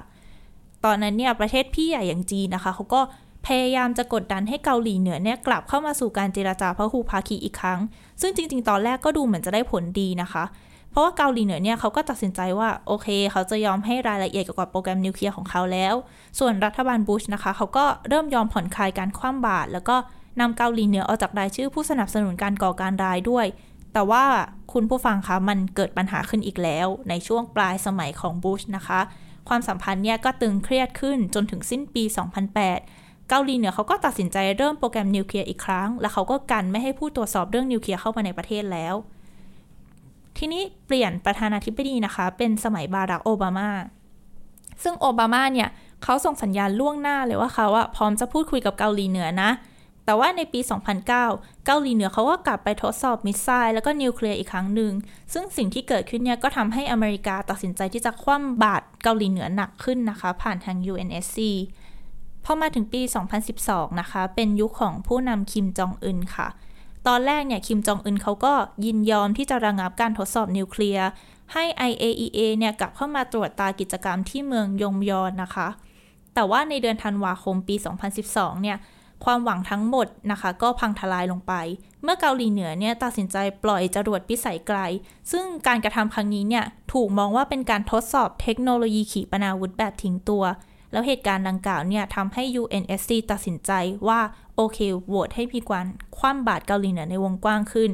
[0.84, 3.00] ตอนนั้นเนี่ยประเทศพี่ใหญ่อย่างจีนนะคะเขาก็
[3.46, 7.80] พยายามจะกดดันให้เกาหลีเหนือเนี่ยกลับเข้ามาสู่การเจราจาพหุภาคีอีกครั้ง
[8.20, 10.44] ซึ่งจริง ๆ ตอนแรกก็ดูเหมือนจะได้ผลดีนะคะ
[10.90, 15.94] เพราะว่าเกาหลีเหนือเนี่ยเขาก็ตัดสินใจว่าโอเค เขาจะยอมให้รายละเอียดเกี่ยวกับโปรแกรมนิวเคลียร์ของเขาแล้ว
[16.38, 19.96] ส่วนรัฐบาลบุชนะคะเขาก็เริ่มยอมผ่อนคลายการคว่ำบาตรแล้วก็
[20.40, 23.46] นำเกาหลีเหนือออกจากรายชื่อผู้สนับสนุนการก่อการร้ายด้วย
[23.92, 24.24] แต่ว่า
[24.72, 29.00] คุณผู้ฟังคะมันเกิดปัญหาขึ้นอีกแล้ว ในช่วงปลายสมัยของบุชนะคะ
[29.48, 32.02] ความสัมพันธ์เนี่ยก็ตึงเครียดขึ้นจนถึงสิ้นปี
[32.46, 38.94] 2008 เกาหลีเหนือเขาก็ตัดสินใจเริ่มโปรแกรมนิวเคลียร์อีกครั้ง และเขาก็กันไม่ให้ผู้ตรวจสอบเรื่องนิวเคลียร์เข้ามาในประเทศแล้ว
[40.38, 43.70] ทีนี้เปลี่ยนประธานาธิบดีนะคะ เป็นสมัยบารักโอบามา
[44.82, 45.68] ซึ่งโอบามาเนี่ย
[46.02, 49.50] เขาส่งสัญญาณล่วงหน้าเลยว่าเขาอะพร้อมจะพูดคุยกับเกาหลีเหนือนะ
[50.04, 50.60] แต่ว่าในปี
[51.02, 51.06] 2009
[51.66, 54.92] เกาหลีเหนือเขาก็กลับไปทดสอบ missile แล้วก็นิวเคลียร์อีกครั้งหนึ่ง
[55.32, 61.38] ซึ่งสิ่งที่เกิดขึ้นเนี่ยก็ทำให้อเมริกาตัดสินใจที่จะคว่ำบาตรเกาหลีเหนือหนักขึ้นนะคะ ผ่านทาง UNSC
[62.44, 63.02] พอมาถึงปี
[63.50, 66.48] 2012 นะคะ เป็นยุคของผู้นำคิมจองอึนค่ะ
[67.06, 68.52] ตอนแรกเนี่ยคิมจองอึนเขาก็
[68.84, 71.06] ยินยอมที่จะระงับการทดสอบนิวเคลียร์
[71.52, 75.68] ให้ IAEA เนี่ยกลับเข้ามาตรวจตากิจกรรมที่เมืองยงยอนนะคะ
[76.34, 77.76] แต่ว่าในเดือนธันวาคมปี
[78.18, 78.76] 2012 เนี่ย
[79.24, 81.52] ความหวังทั้งหมดนะคะ ก็พังทลายลงไป
[82.02, 84.78] เมื่อเกาหลีเหนือเนี่ยตัดสินใจปล่อยจรวดพิสัยไกล
[85.32, 90.44] ซึ่งการกระทำครั้งนี้เนี่ยถูกมองว่าเป็นการทดสอบเทคโนโลยีขีปนาวุธแบบทิ้งตัว
[90.92, 93.70] แล้วเหตุการณ์ดังกล่าวเนี่ยทำให้ UNSC ตัดสินใจ
[94.08, 94.20] ว่า
[94.56, 97.90] โอเคโหวตให้มีการคว่ำบาตรเกาหลีเหนือในวงกว้างขึ้น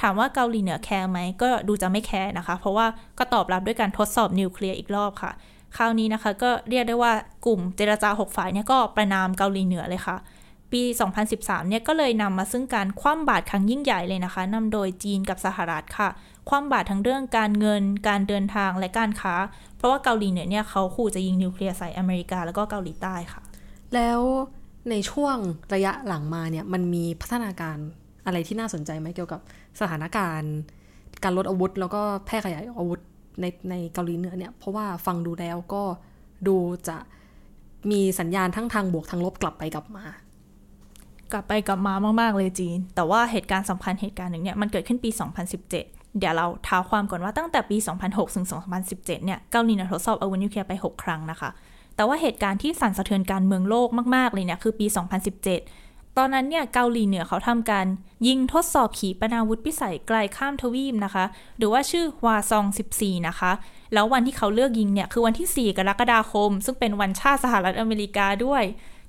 [0.00, 2.86] ถามว่าเกาหลีเหนือแคร์ไหมก็ดูจะไม่แคร์นะคะ เพราะว่า
[3.18, 5.32] ก็ตอบรับด้วยการทดสอบนิวเคลียร์อีกรอบค่ะ
[5.76, 7.12] คราวนี้นะคะก็เรียกได้ว่า
[7.46, 10.16] กลุ่มเจรจา 6 ฝ่ายเนี่ยก็ประณามเกาหลีเหนือเลยค่ะ
[10.72, 10.82] ปี
[11.26, 16.08] 2013 เนี่ยก็เลยนำมาซึ่งการคว่ำบาตรครั้งยิ่งใหญ่เลยนะคะนำโดยจีนกับสหรัฐค่ะ
[16.48, 19.34] คว่ำบาตรทั้งเรื่องการเงิน การเดินทางและการค้า
[19.76, 23.42] เพราะว่าเกาหลีเหนือเนี่ยเขาขู่จะยิงนิวเคลียร์ใส่อเมริกาแล้วก็เกาหลีใต้ค่ะ
[23.94, 24.20] แล้ว
[24.90, 25.36] ในช่วง
[25.74, 27.76] ระยะหลังมาเนี่ยมันมีพัฒนาการ
[28.26, 29.40] อะไรที่น่าสนใจไหมเกี่ยวกับ
[29.80, 30.52] สถานการณ์
[31.24, 33.00] การลดอาวุธ แล้วก็แพร่ขยายอาวุธ
[33.40, 35.82] ในในเกาหลีเหนือเนี่ยเพราะว่าฟังดูแล้วก็
[36.48, 36.56] ดู
[36.88, 36.96] จะ
[37.90, 40.04] มีสัญญาณทั้งทางบวกทางลบกลับไปกลับมา
[41.32, 45.10] กลับไปกลับมามากๆเลยจีน แต่ว่าเหตุการณ์สำคัญเหตุการณ์หนึ่งเนี่ยมันเกิดขึ้นปี
[45.62, 47.76] 2017เดี๋ยวเราท้าความก่อนว่าตั้งแต่ปี
[48.06, 48.46] 2006 ถึง
[48.80, 51.50] 2017 เนี่ย เกาหลีเหนือทดสอบอาวุธนิวเคลียร์ไป 6 ครั้งนะคะ
[51.96, 57.86] แต่ว่าเหตุการณ์ที่สั่นสะเทือนการเมืองโลกมาก ๆ เลยเนี่ย คือปี 2017 ตอนนั้นเนี่ย เกาหลีเหนือเขาทำการ
[58.26, 61.24] ยิงทดสอบขีปนาวุธพิสัยไกลข้ามทวีปนะคะ
[61.58, 62.66] หรือว่าชื่อวาซอง
[62.96, 63.52] 14 นะคะ
[63.94, 68.62] แล้ววันที่เขาเลือกยิงเนี่ย คือวันที่ 4 กรกฎาคม ซึ่งเป็นวันชาติสหรัฐอเมริกาด้วย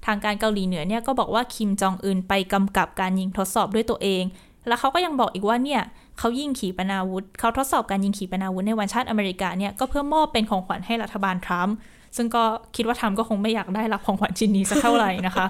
[0.05, 4.23] ทางการเกาหลีเหนือเนี่ยก็บอกว่าคิมจองอึนไปกำกับการยิงทดสอบด้วยตัวเอง
[4.67, 5.81] แล้วเขาก็ยังบอกอีกว่าเนี่ย
[6.19, 11.75] เขายิงขีปนาวุธเขาทดสอบการยิงขีปนาวุธในวันชาติอเมริกาเนี่ยก็เพื่อมอบเป็นของขวัญให้รัฐบาลทรัมป์
[12.17, 12.43] ซึ่งก็
[12.75, 15.45] คิดว่าทำก็คงไม่อยากได้รับของขวัญชิ้นนี้สักเท่าไหร่นะคะ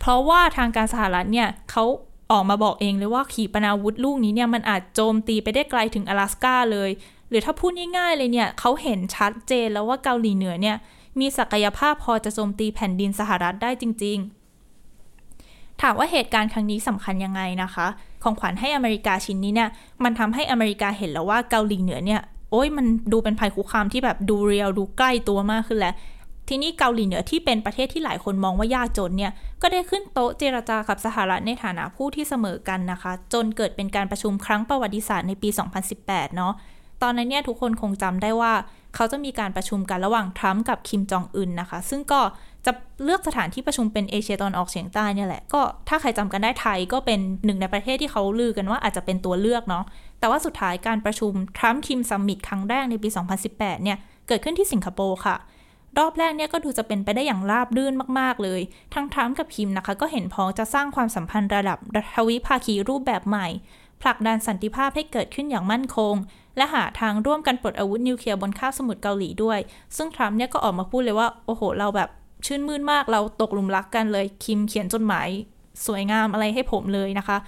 [0.00, 1.84] เพราะว่าทางการสหรัฐเนี่ยเขา
[2.32, 6.90] ออกมาบอกเองเลยว่าขีปนาวุธลูกนี้เนี่ยมันอาจโจมตีไปได้ไกลถึง阿拉สกาเลย
[7.28, 10.76] หรือถ้าพูดง่ายๆเลยเนี่ยเขาเห็นชัดเจนแล้วว่าเกาหลีเหนือเนี่ย
[11.20, 17.86] มีศักยภาพพอจะโจมตีแผ่นดินสหรัฐได้จริง ๆ ถามว่าเหตุการณ์ครั้งนี้สำคัญยังไงนะคะ
[18.22, 19.70] ของขวัญให้อเมริกาชิ้นนี้เนี่ย
[20.04, 25.94] มันทำให้อเมริกาเห็นแล้วว่าเกาหลีเหนือเนี่ย โอ้ยมันดูเป็นภัยคุกคามที่แบบดูเรียลดูใกล้ตัวมากขึ้นแล้ว
[26.48, 29.32] ทีนี้เกาหลีเหนือที่เป็นประเทศที่หลายคนมองว่ายากจนเนี่ย
[29.62, 35.48] ก็ได้ขึ้นโต๊ะเจรจากับสหรัฐในฐานะผู้ที่เสมอกันนะคะ จนเกิดเป็นการประชุมครั้งประวัติศาสตร์ในปี
[35.92, 36.52] 2018 เนาะ
[37.02, 38.52] ตอนนั้นเนี่ยทุกคนคงจำได้ว่า
[38.94, 42.20] เขาจะมีการประชุมกันระหว่างทรัมป์กับคิมจองอึนนะคะ ซึ่งก็
[42.66, 42.72] จะ
[43.04, 49.84] เลือกสถานที่ประชุมเป็นเอเชียตอนออกเฉียงใต้เนี่ยแหละ ก็ถ้าใครจำกันได้ไทยก็เป็นหนึ่งในประเทศที่เขาลือกันว่าอาจจะเป็นตัวเลือกเนาะ
[50.20, 53.08] แต่ว่าสุดท้ายการประชุมทรัมป์คิมซัมมิตครั้งแรกในปี
[53.46, 55.36] 2018 เนี่ย เกิดขึ้นที่สิงคโปร์ค่ะ
[55.98, 58.60] รอบแรกเนี่ยก็ดูจะเป็นไปได้อย่างราบรื่นมากๆเลย
[58.94, 61.78] ทั้งทรัมป์กับคิมนะคะ ก็เห็นพ้องจะสร้างความสัมพันธ์ระดับ
[62.14, 63.48] ทวิภาคีรูปแบบใหม่
[64.02, 66.14] ผลักดันสันติภาพให้เกิดขึ้นอย่างมั่นคง
[66.56, 69.58] และหาทางร่วมกันปลดอาวุธนิวเคลียร์บนคาบสมุทรเกาหลีด้วย
[69.96, 72.08] ซึ่งทรัมป์เนี่ยก็ออกมาพูดเลยว่า โอ้โห เราแบบ
[72.46, 75.28] ชื่นมื่นมากเราตกหลุมรักกันเลย คิมเขียนจดหมาย
[75.86, 77.38] สวยงามอะไรให้ผมเลยนะคะ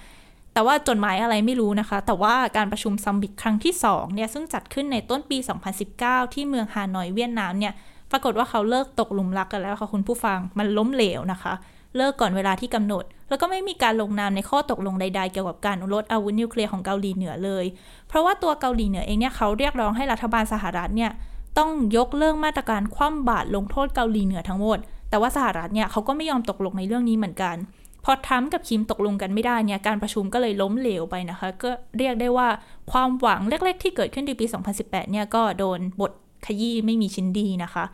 [0.52, 5.38] แต่ว่าจดหมายอะไรไม่รู้นะคะ แต่ว่าการประชุมซัมมิตครั้งที่2เนี่ยซึ่งจัดขึ้นในต้นปี
[5.86, 7.72] 2019 ที่เมืองฮานอยเวียดนามเนี่ย
[8.10, 11.54] ปรากฏว่าเขาเลิกตกหลุมรักกันแล้วค่ะคุณผู้ฟังมันล้มเหลวนะคะ
[11.96, 17.64] เลิกก่อนเวลาที่กำหนด แล้วก็ไม่มีการลงนามในข้อตกลงใดๆ เกี่ยวกับการลดอาวุธนิวเคลียร์ของเกาหลีเหนือเลย
[18.08, 21.10] เพราะว่าตัวเกาหลีเหนือเองเนี่ยเขาเรียกร้องให้รัฐบาลสหรัฐเนี่ย
[21.58, 24.78] ต้องยกเลิกมาตรการคว่ำบาตรลงโทษเกาหลีเหนือทั้งหมด
[25.10, 27.56] แต่ว่าสหรัฐเนี่ยเขาก็ไม่ยอมตกลงในเรื่องนี้เหมือนกัน
[28.04, 32.48] พอทรัมป์กับคิมตกลงกันไม่ได้เนี่ยการประชุมก็เลยล้มเหลวไปนะคะ ก็เรียกได้ว่า
[32.92, 34.46] ความหวังเล็กๆ ที่เกิดขึ้นในปี
[34.78, 36.12] 2018 เนี่ยก็โดนบท
[36.46, 37.84] ขยี้ไม่มีชิ้นดีนะคะ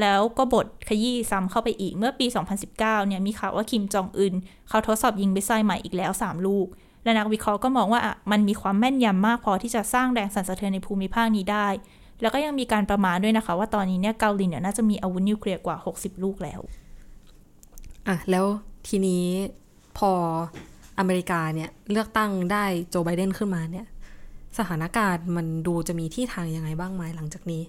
[0.00, 2.26] แล้วก็บทขยี้ซ้ำเข้าไปอีกเมื่อปี
[2.66, 4.34] 2019 เนี่ยมีข่าวว่าคิมจองอึน
[4.68, 6.66] เขาทดสอบยิงมิสไซล์ใหม่อีกแล้ว 3 ลูก
[7.04, 11.68] และนักวิเคราะห์ก็มองว่ามันมีความแม่นยำมากพอที่จะสร้างแรงสั่นสะเทือนในภูมิภาคนี้ได้
[12.20, 16.60] แล้วก็ยังมีการประมาณด้วยนะคะ ว่าตอนนี้เนี่ยเกาหลีเหนือน่าจะมีอาวุธนิวเคลียร์กว่า 60 ลูกแล้ว
[18.08, 18.44] อะแล้ว
[18.88, 19.24] ทีนี้
[19.98, 20.12] พอ
[20.98, 23.86] อเมริกาเนี่ยเลือกตั้งได้โจไบเดนขึ้นมาเนี่ย
[24.58, 27.62] สถานการณ์มันดูจะมีที่ทางยังไงบ้างไหมหลังจากนี้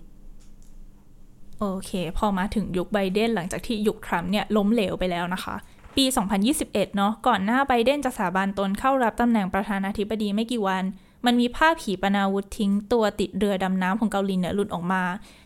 [1.63, 5.55] โอเค พอมาถึงยุคไบเดนหลังจากที่ยุคทรัมป์เนี่ยล้มเหลวไปแล้วนะคะ
[5.95, 6.05] ปี
[6.49, 10.83] 2021 เนาะก่อนหน้าไบเดนจะสาบานตนเข้ารับตำแหน่งประธานาธิบดีไม่กี่วัน
[11.25, 15.03] มันมีภาพขีปนาวุธทิ้งตัวติดเรือดำน้ำของเกาหลีเหนือหลุดออกมา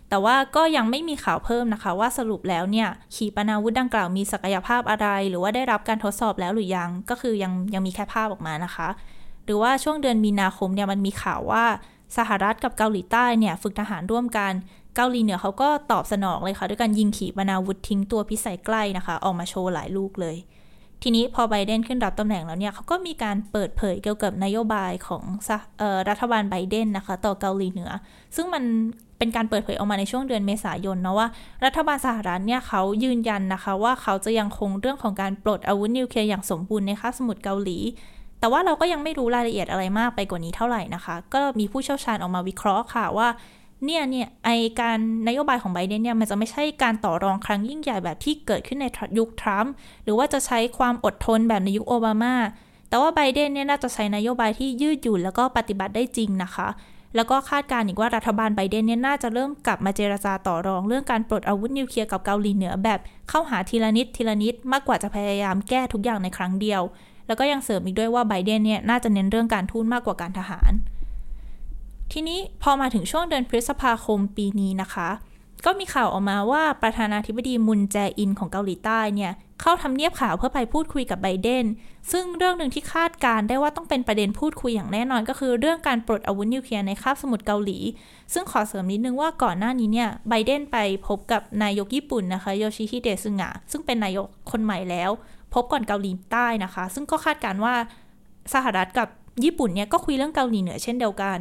[0.09, 8.87] แต่ว่าก็ยังไม่มีข่าวเพิ่มนะคะ ว่าสรุปแล้วเนี่ยขีปนาวุธดังกล่าวมีศักยภาพอะไร หรือว่าได้รับการทดสอบแล้วหรือยังก็คือยังยังมีแค่ภาพออกมานะคะ
[9.45, 11.65] หรือว่าช่วงเดือนมีนาคมเนี่ยมันมีข่าวว่า
[12.17, 14.53] สหรัฐกับเกาหลีใต้เนี่ยฝึกทหารร่วมกัน
[14.95, 20.37] เกาหลีเหนือเขาก็ตอบสนองเลยค่ะ ด้วยการยิงขีปนาวุธทิ้งตัวพิสัยใกล้นะคะ ออกมาโชว์หลายลูกเลย
[21.03, 25.23] ทีนี้พอไบเดนขึ้นรับตำแหน่งแล้วเนี่ยเขาก็มีการเปิดเผยเกี่ยวกับนโยบายของ
[26.09, 27.89] รัฐบาลไบเดนนะคะ ต่อเกาหลีเหนือ
[28.35, 28.63] ซึ่งมัน
[29.17, 31.27] เป็นการเปิดเผยออกมาในช่วงเดือนเมษายนนะว่า
[31.65, 37.77] รัฐบาลสหรัฐเนี่ยเขายืนยันนะคะ ว่าเขาจะยังคงเรื่องของการปลดอาวุธนิวเคลียร์อย่างสมบูรณ์ในคาบสมุทรเกาหลี
[38.39, 43.27] แต่ว่าเราก็ยังไม่รู้รายละเอียดอะไรมากไปกว่านี้เท่าไหร่นะคะ ก็มีผู้เชี่ยวชาญออกมาวิเคราะห์ค่ะว่า
[43.85, 44.49] เนี่ยเนี่ยไอ
[44.81, 48.85] การนโยบายของไบเดนเนี่ยมันจะไม่ใช่การต่อรองครั้งยิ่งใหญ่แบบที่เกิดขึ้นใน
[49.17, 49.71] ยุคทรัมป์
[50.03, 52.35] หรือว่าจะใช้ความอดทนแบบในยุคโอบามา
[52.89, 56.67] แต่ว่าไบเดนเนี่ยน่าจะใช้นโยบายที่ยืดหยุ่นแล้วก็ปฏิบัติได้จริงนะคะ
[57.15, 66.81] แล้วก็คาดการณ์อีกว่ารัฐบาลไบเดนเนี่ยน่าจะเริ่มกลับมาเจรจาต่อรอง เรื่องการปลดอาวุธนิวเคลียร์กับเกาหลีเหนือแบบเข้าหาทีละนิดทีละนิดมากกว่าจะพยายามแก้ทุกอย่างในครั้งเดียว
[67.27, 70.71] แล้วก็ยังเสริมอีกด้วยว่าไบเดนเนี่ยน่าจะเน้นเรื่องการทูตมากกว่าการทหาร
[72.11, 75.09] ทีนี้พอมาถึงช่วงเดือนพฤษภาคมปีนี้นะคะ
[75.65, 79.31] ก็มีข่าวออกมาว่าประธานาธิบดีมุนแจอินของเกาหลีใต้เนี่ย
[79.61, 81.65] เข้าทำเนียบข่าวเพื่อไปพูดคุยกับไบเดน
[82.11, 87.77] ซึ่งเรื่องหนึ่งที่คาดการได้ว่าต้องเป็นประเด็นพูดคุยอย่างแน่นอน ก็คือเรื่องการปลดอาวุธนิวเคลียร์ในคาบสมุทรเกาหลี
[88.33, 90.77] ซึ่งขอเสริมนิดนึงว่าก่อนหน้านี้เนี่ยไบเดนไป
[91.07, 95.11] พบกับนายกญี่ปุ่นนะคะโยชิฮิเดซึงะซึ่งเป็นนายกคนใหม่แล้ว
[95.53, 97.75] พบก่อนเกาหลีใต้นะคะ ซึ่งก็คาดการว่า
[98.53, 99.07] สหรัฐกับ
[99.43, 101.37] ญี่ปุ่นเนี่ยก็คุยเรื่องเกาหลีเหนือเช่นเดียวกัน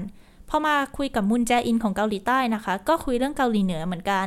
[0.48, 4.26] พอมาคุยกับมุนแจอินของเกาหลีใต้นะคะ ก็คุยเรื่องเกาหลีเหนือเหมือนกัน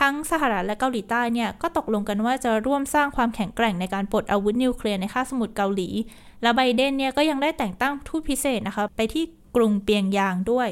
[0.00, 5.88] ทั้งสหรัฐและเกาหลีใต้เนี่ยก็ตกลงกันว่าจะร่วมสร้างความแข็งแกร่งในการปลดอาวุธนิวเคลียร์ในคาบสมุทรเกาหลี
[6.42, 9.24] และไบเดนเนี่ยก็ยังได้แต่งตั้งทูตพิเศษนะคะ ไปที่
[9.56, 10.68] กรุงเปียงยางด้วย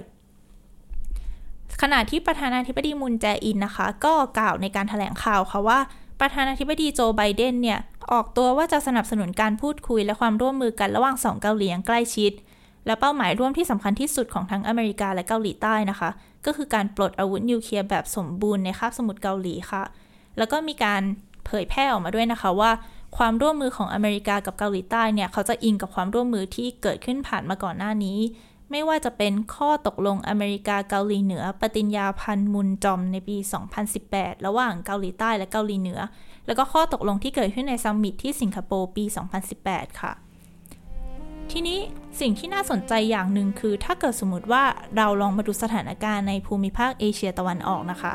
[1.83, 5.79] ขณะที่ประธานาธิบดีมุนแจอินนะคะ ก็กล่าวในการถแถลงข่าวค่ะว่า
[6.21, 7.79] ประธานาธิบดีโจไบเดนเนี่ย
[8.13, 12.33] ออกตัวว่าจะสนับสนุนการพูดคุยและความร่วมมือกันระหว่างสองเกาหลีอย่างใกล้ชิด
[12.89, 16.11] และเป้าหมายร่วมที่สำคัญที่สุดของทั้งอเมริกาและเกาหลีใต้นะคะ
[16.47, 19.83] ก็คือการปลดอาวุธนิวเคลียร์แบบสมบูรณ์ในคาบสมุทรเกาหลีค่ะ
[20.39, 21.03] แล้วก็มีการ
[21.47, 22.71] เผยแพร่ออกมาด้วยนะคะว่า
[23.17, 28.19] ความร่วมมือของอเมริกากับเกาหลีใต้เนี่ย เขาจะอิงกับความร่วมมือที่เกิดขึ้นผ่านมาก่อนหน้านี้
[28.71, 33.37] ไม่ว่าจะเป็นข้อตกลงอเมริกาเกาหลีเหนือ ปฏิญญาพันมุนจอมในปี
[33.91, 36.01] 2018 ระหว่างเกาหลีใต้และเกาหลีเหนือ
[36.47, 39.05] แล้วก็ข้อตกลงที่เกิดขึ้นใน summit ที่สิงคโปร์ปี
[39.53, 40.13] 2018 ค่ะ
[41.53, 41.79] ทีนี้
[42.21, 44.65] สิ่งที่น่าสนใจอย่างหนึ่งคือ ถ้าเกิดสมมติว่า
[44.97, 48.13] เราลองมาดูสถานการณ์ในภูมิภาคเอเชียตะวันออกนะคะ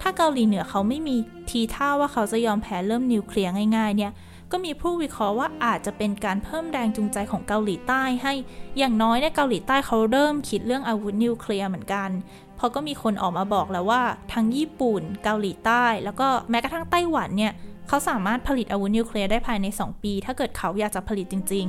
[0.00, 1.16] ถ้าเกาหลีเหนือเขาไม่มี
[1.50, 4.12] ทีท่าว่าเขาจะยอมแพ้เลิกนิวเคลียร์ง่ายๆเนี่ย
[4.52, 8.32] ก็มีผู้วิเคราะห์ว่าอาจจะเป็นการเพิ่มแรงจูงใจของเกาหลีใต้ให้
[8.78, 12.10] อย่างน้อยในเกาหลีใต้เขาเริ่มคิดเรื่องอาวุธนิวเคลียร์เหมือนกัน
[12.56, 17.52] เพราะก็มีคนออกมาบอกแล้วว่าทั้งญี่ปุ่น เกาหลีใต้ แล้วก็แม้กระทั่งไต้หวันเนี่ย
[17.88, 21.66] เขาสามารถผลิตอาวุธนิวเคลียร์ได้ภายใน 2 ปี ถ้าเกิดเขาอยากจะผลิตจริง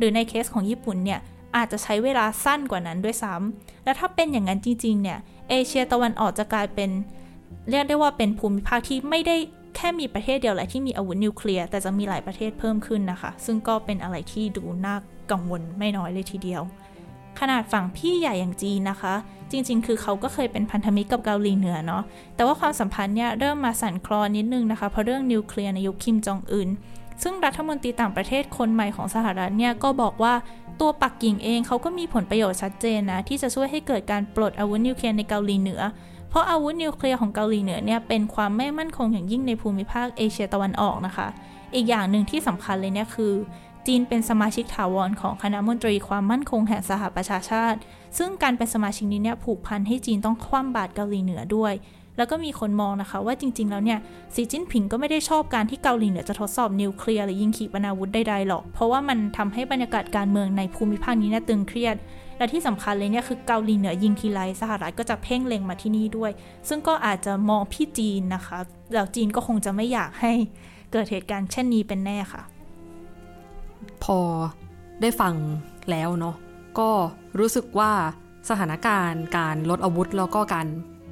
[0.00, 1.20] หรือในเคสของญี่ปุ่นเนี่ย
[1.56, 5.18] อาจจะใช้เวลาสั้นกว่านั้นด้วยซ้ำและถ้าเป็นอย่างนั้นจริงๆเนี่ย
[5.50, 6.90] เอเชียตะวันออกจะกลายเป็น
[7.70, 9.36] เรียกได้ว่าเป็นภูมิภาคที่ไม่ได้
[9.76, 14.96] แค่มีประเทศเดียวแหละที่มีอาวุธนิวเคลียร์แต่จะมีหลายประเทศเพิ่มขึ้นนะคะ ซึ่งก็เป็นอะไรที่ดูน่า
[15.30, 16.62] กังวลไม่น้อยเลยทีเดียว
[17.40, 19.14] ขนาดฝั่งพี่ใหญ่อย่างจีนนะคะ
[19.50, 22.02] จริง ๆ คือเขาก็เคยเป็นพันธมิตรกับเกาหลีเหนือเนาะ
[22.36, 26.68] แต่ว่าความสัมพันธ์เนี่ยเริ่มมาสั่นคลอนนิดนึงนะคะเพราะเรื่องนิวเคลียร์ในยุคคิมจองอึน
[27.22, 30.34] ซึ่งรัฐมนตรีต่างประเทศคนใหม่ของสหรัฐเนี่ยก็บอกว่า
[30.80, 35.80] ตัวปักกิ่งเองเขาก็มีผลประโยชน์ชัดเจนนะ ที่จะช่วยให้เกิดการปลดอาวุธนิวเคลียร์ในเกาหลีเหนือ
[36.30, 41.28] เพราะอาวุธนิวเคลียร์ของเกาหลีเหนือเนี่ยเป็นความไม่มั่นคงอย่างยิ่งในภูมิภาคเอเชียตะวันออกนะคะ
[41.74, 43.32] อีกอย่างหนึ่งที่สำคัญเลยเนี่ยคือ
[43.86, 47.78] จีนเป็นสมาชิกถาวรของคณะมนตรีความมั่นคงแห่งสหประชาชาติ
[48.18, 51.72] ซึ่งการเป็นสมาชิกนี้เนี่ยผูกพันให้จีนต้องคว่ำบาตรเกาหลีเหนือด้วย
[52.20, 53.98] แล้วก็มีคนมองนะคะว่าจริง ๆ แล้วเนี่ย
[54.34, 61.96] สีจิ้นผิงก็ไม่ได้ชอบการที่เกาหลีเหนือจะทดสอบนิวเคลียร์หรือยิงขีปนาวุธใดๆหรอก เพราะว่ามันทำให้บรรยากาศการเมืองในภูมิภาคนี้เนี่ยตึงเครียด
[62.38, 66.30] และที่สำคัญเลยเนี่ยคือเกาหลีเหนือยิงทีไรสหรัฐก็จะเพ่งเล็งมาที่นี่ด้วย
[66.68, 68.58] ซึ่งก็อาจจะมองพี่จีนนะคะ
[68.94, 70.32] แล้วจีนก็คงจะไม่อยากให้
[70.92, 72.42] เกิดเหตุการณ์เช่นนี้เป็นแน่ค่ะ
[74.04, 74.18] พอ
[75.00, 75.34] ได้ฟัง
[75.90, 76.36] แล้วเนาะ
[76.78, 76.90] ก็
[77.38, 77.92] รู้สึกว่า
[78.48, 80.66] สถานการณ์การลดอาวุธแล้วก็การ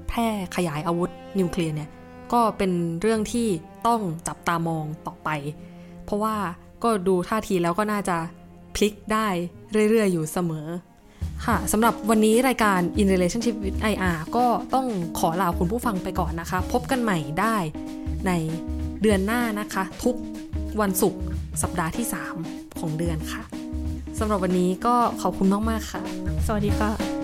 [0.09, 1.91] แพร่ขยายอาวุธนิวเคลียร์เนี่ย
[2.33, 3.49] ก็เป็นเรื่องที่
[3.87, 5.29] ต้องจับตามองต่อไป
[6.05, 6.37] เพราะว่า
[6.83, 8.17] ก็ดูท่าทีแล้วก็น่าจะ
[8.75, 9.27] พลิกได้
[9.91, 10.67] เรื่อย ๆ อยู่เสมอ
[11.47, 14.87] ค่ะสำหรับวันนี้รายการ In Relationship with IR ก็ต้อง
[15.19, 17.57] ขอลาคุณผู้ฟังไปก่อนนะคะ พบกันใหม่ได้
[18.27, 18.33] ใน
[19.03, 20.17] เดือนหน้านะคะ ทุก
[20.81, 21.21] วันศุกร์
[21.63, 22.07] สัปดาห์ที่
[22.43, 23.43] 3 ของเดือนค่ะ
[24.19, 26.03] สำหรับวันนี้ก็ขอบคุณมาก ๆ ค่ะ
[26.47, 27.18] สวัสดีค่ะ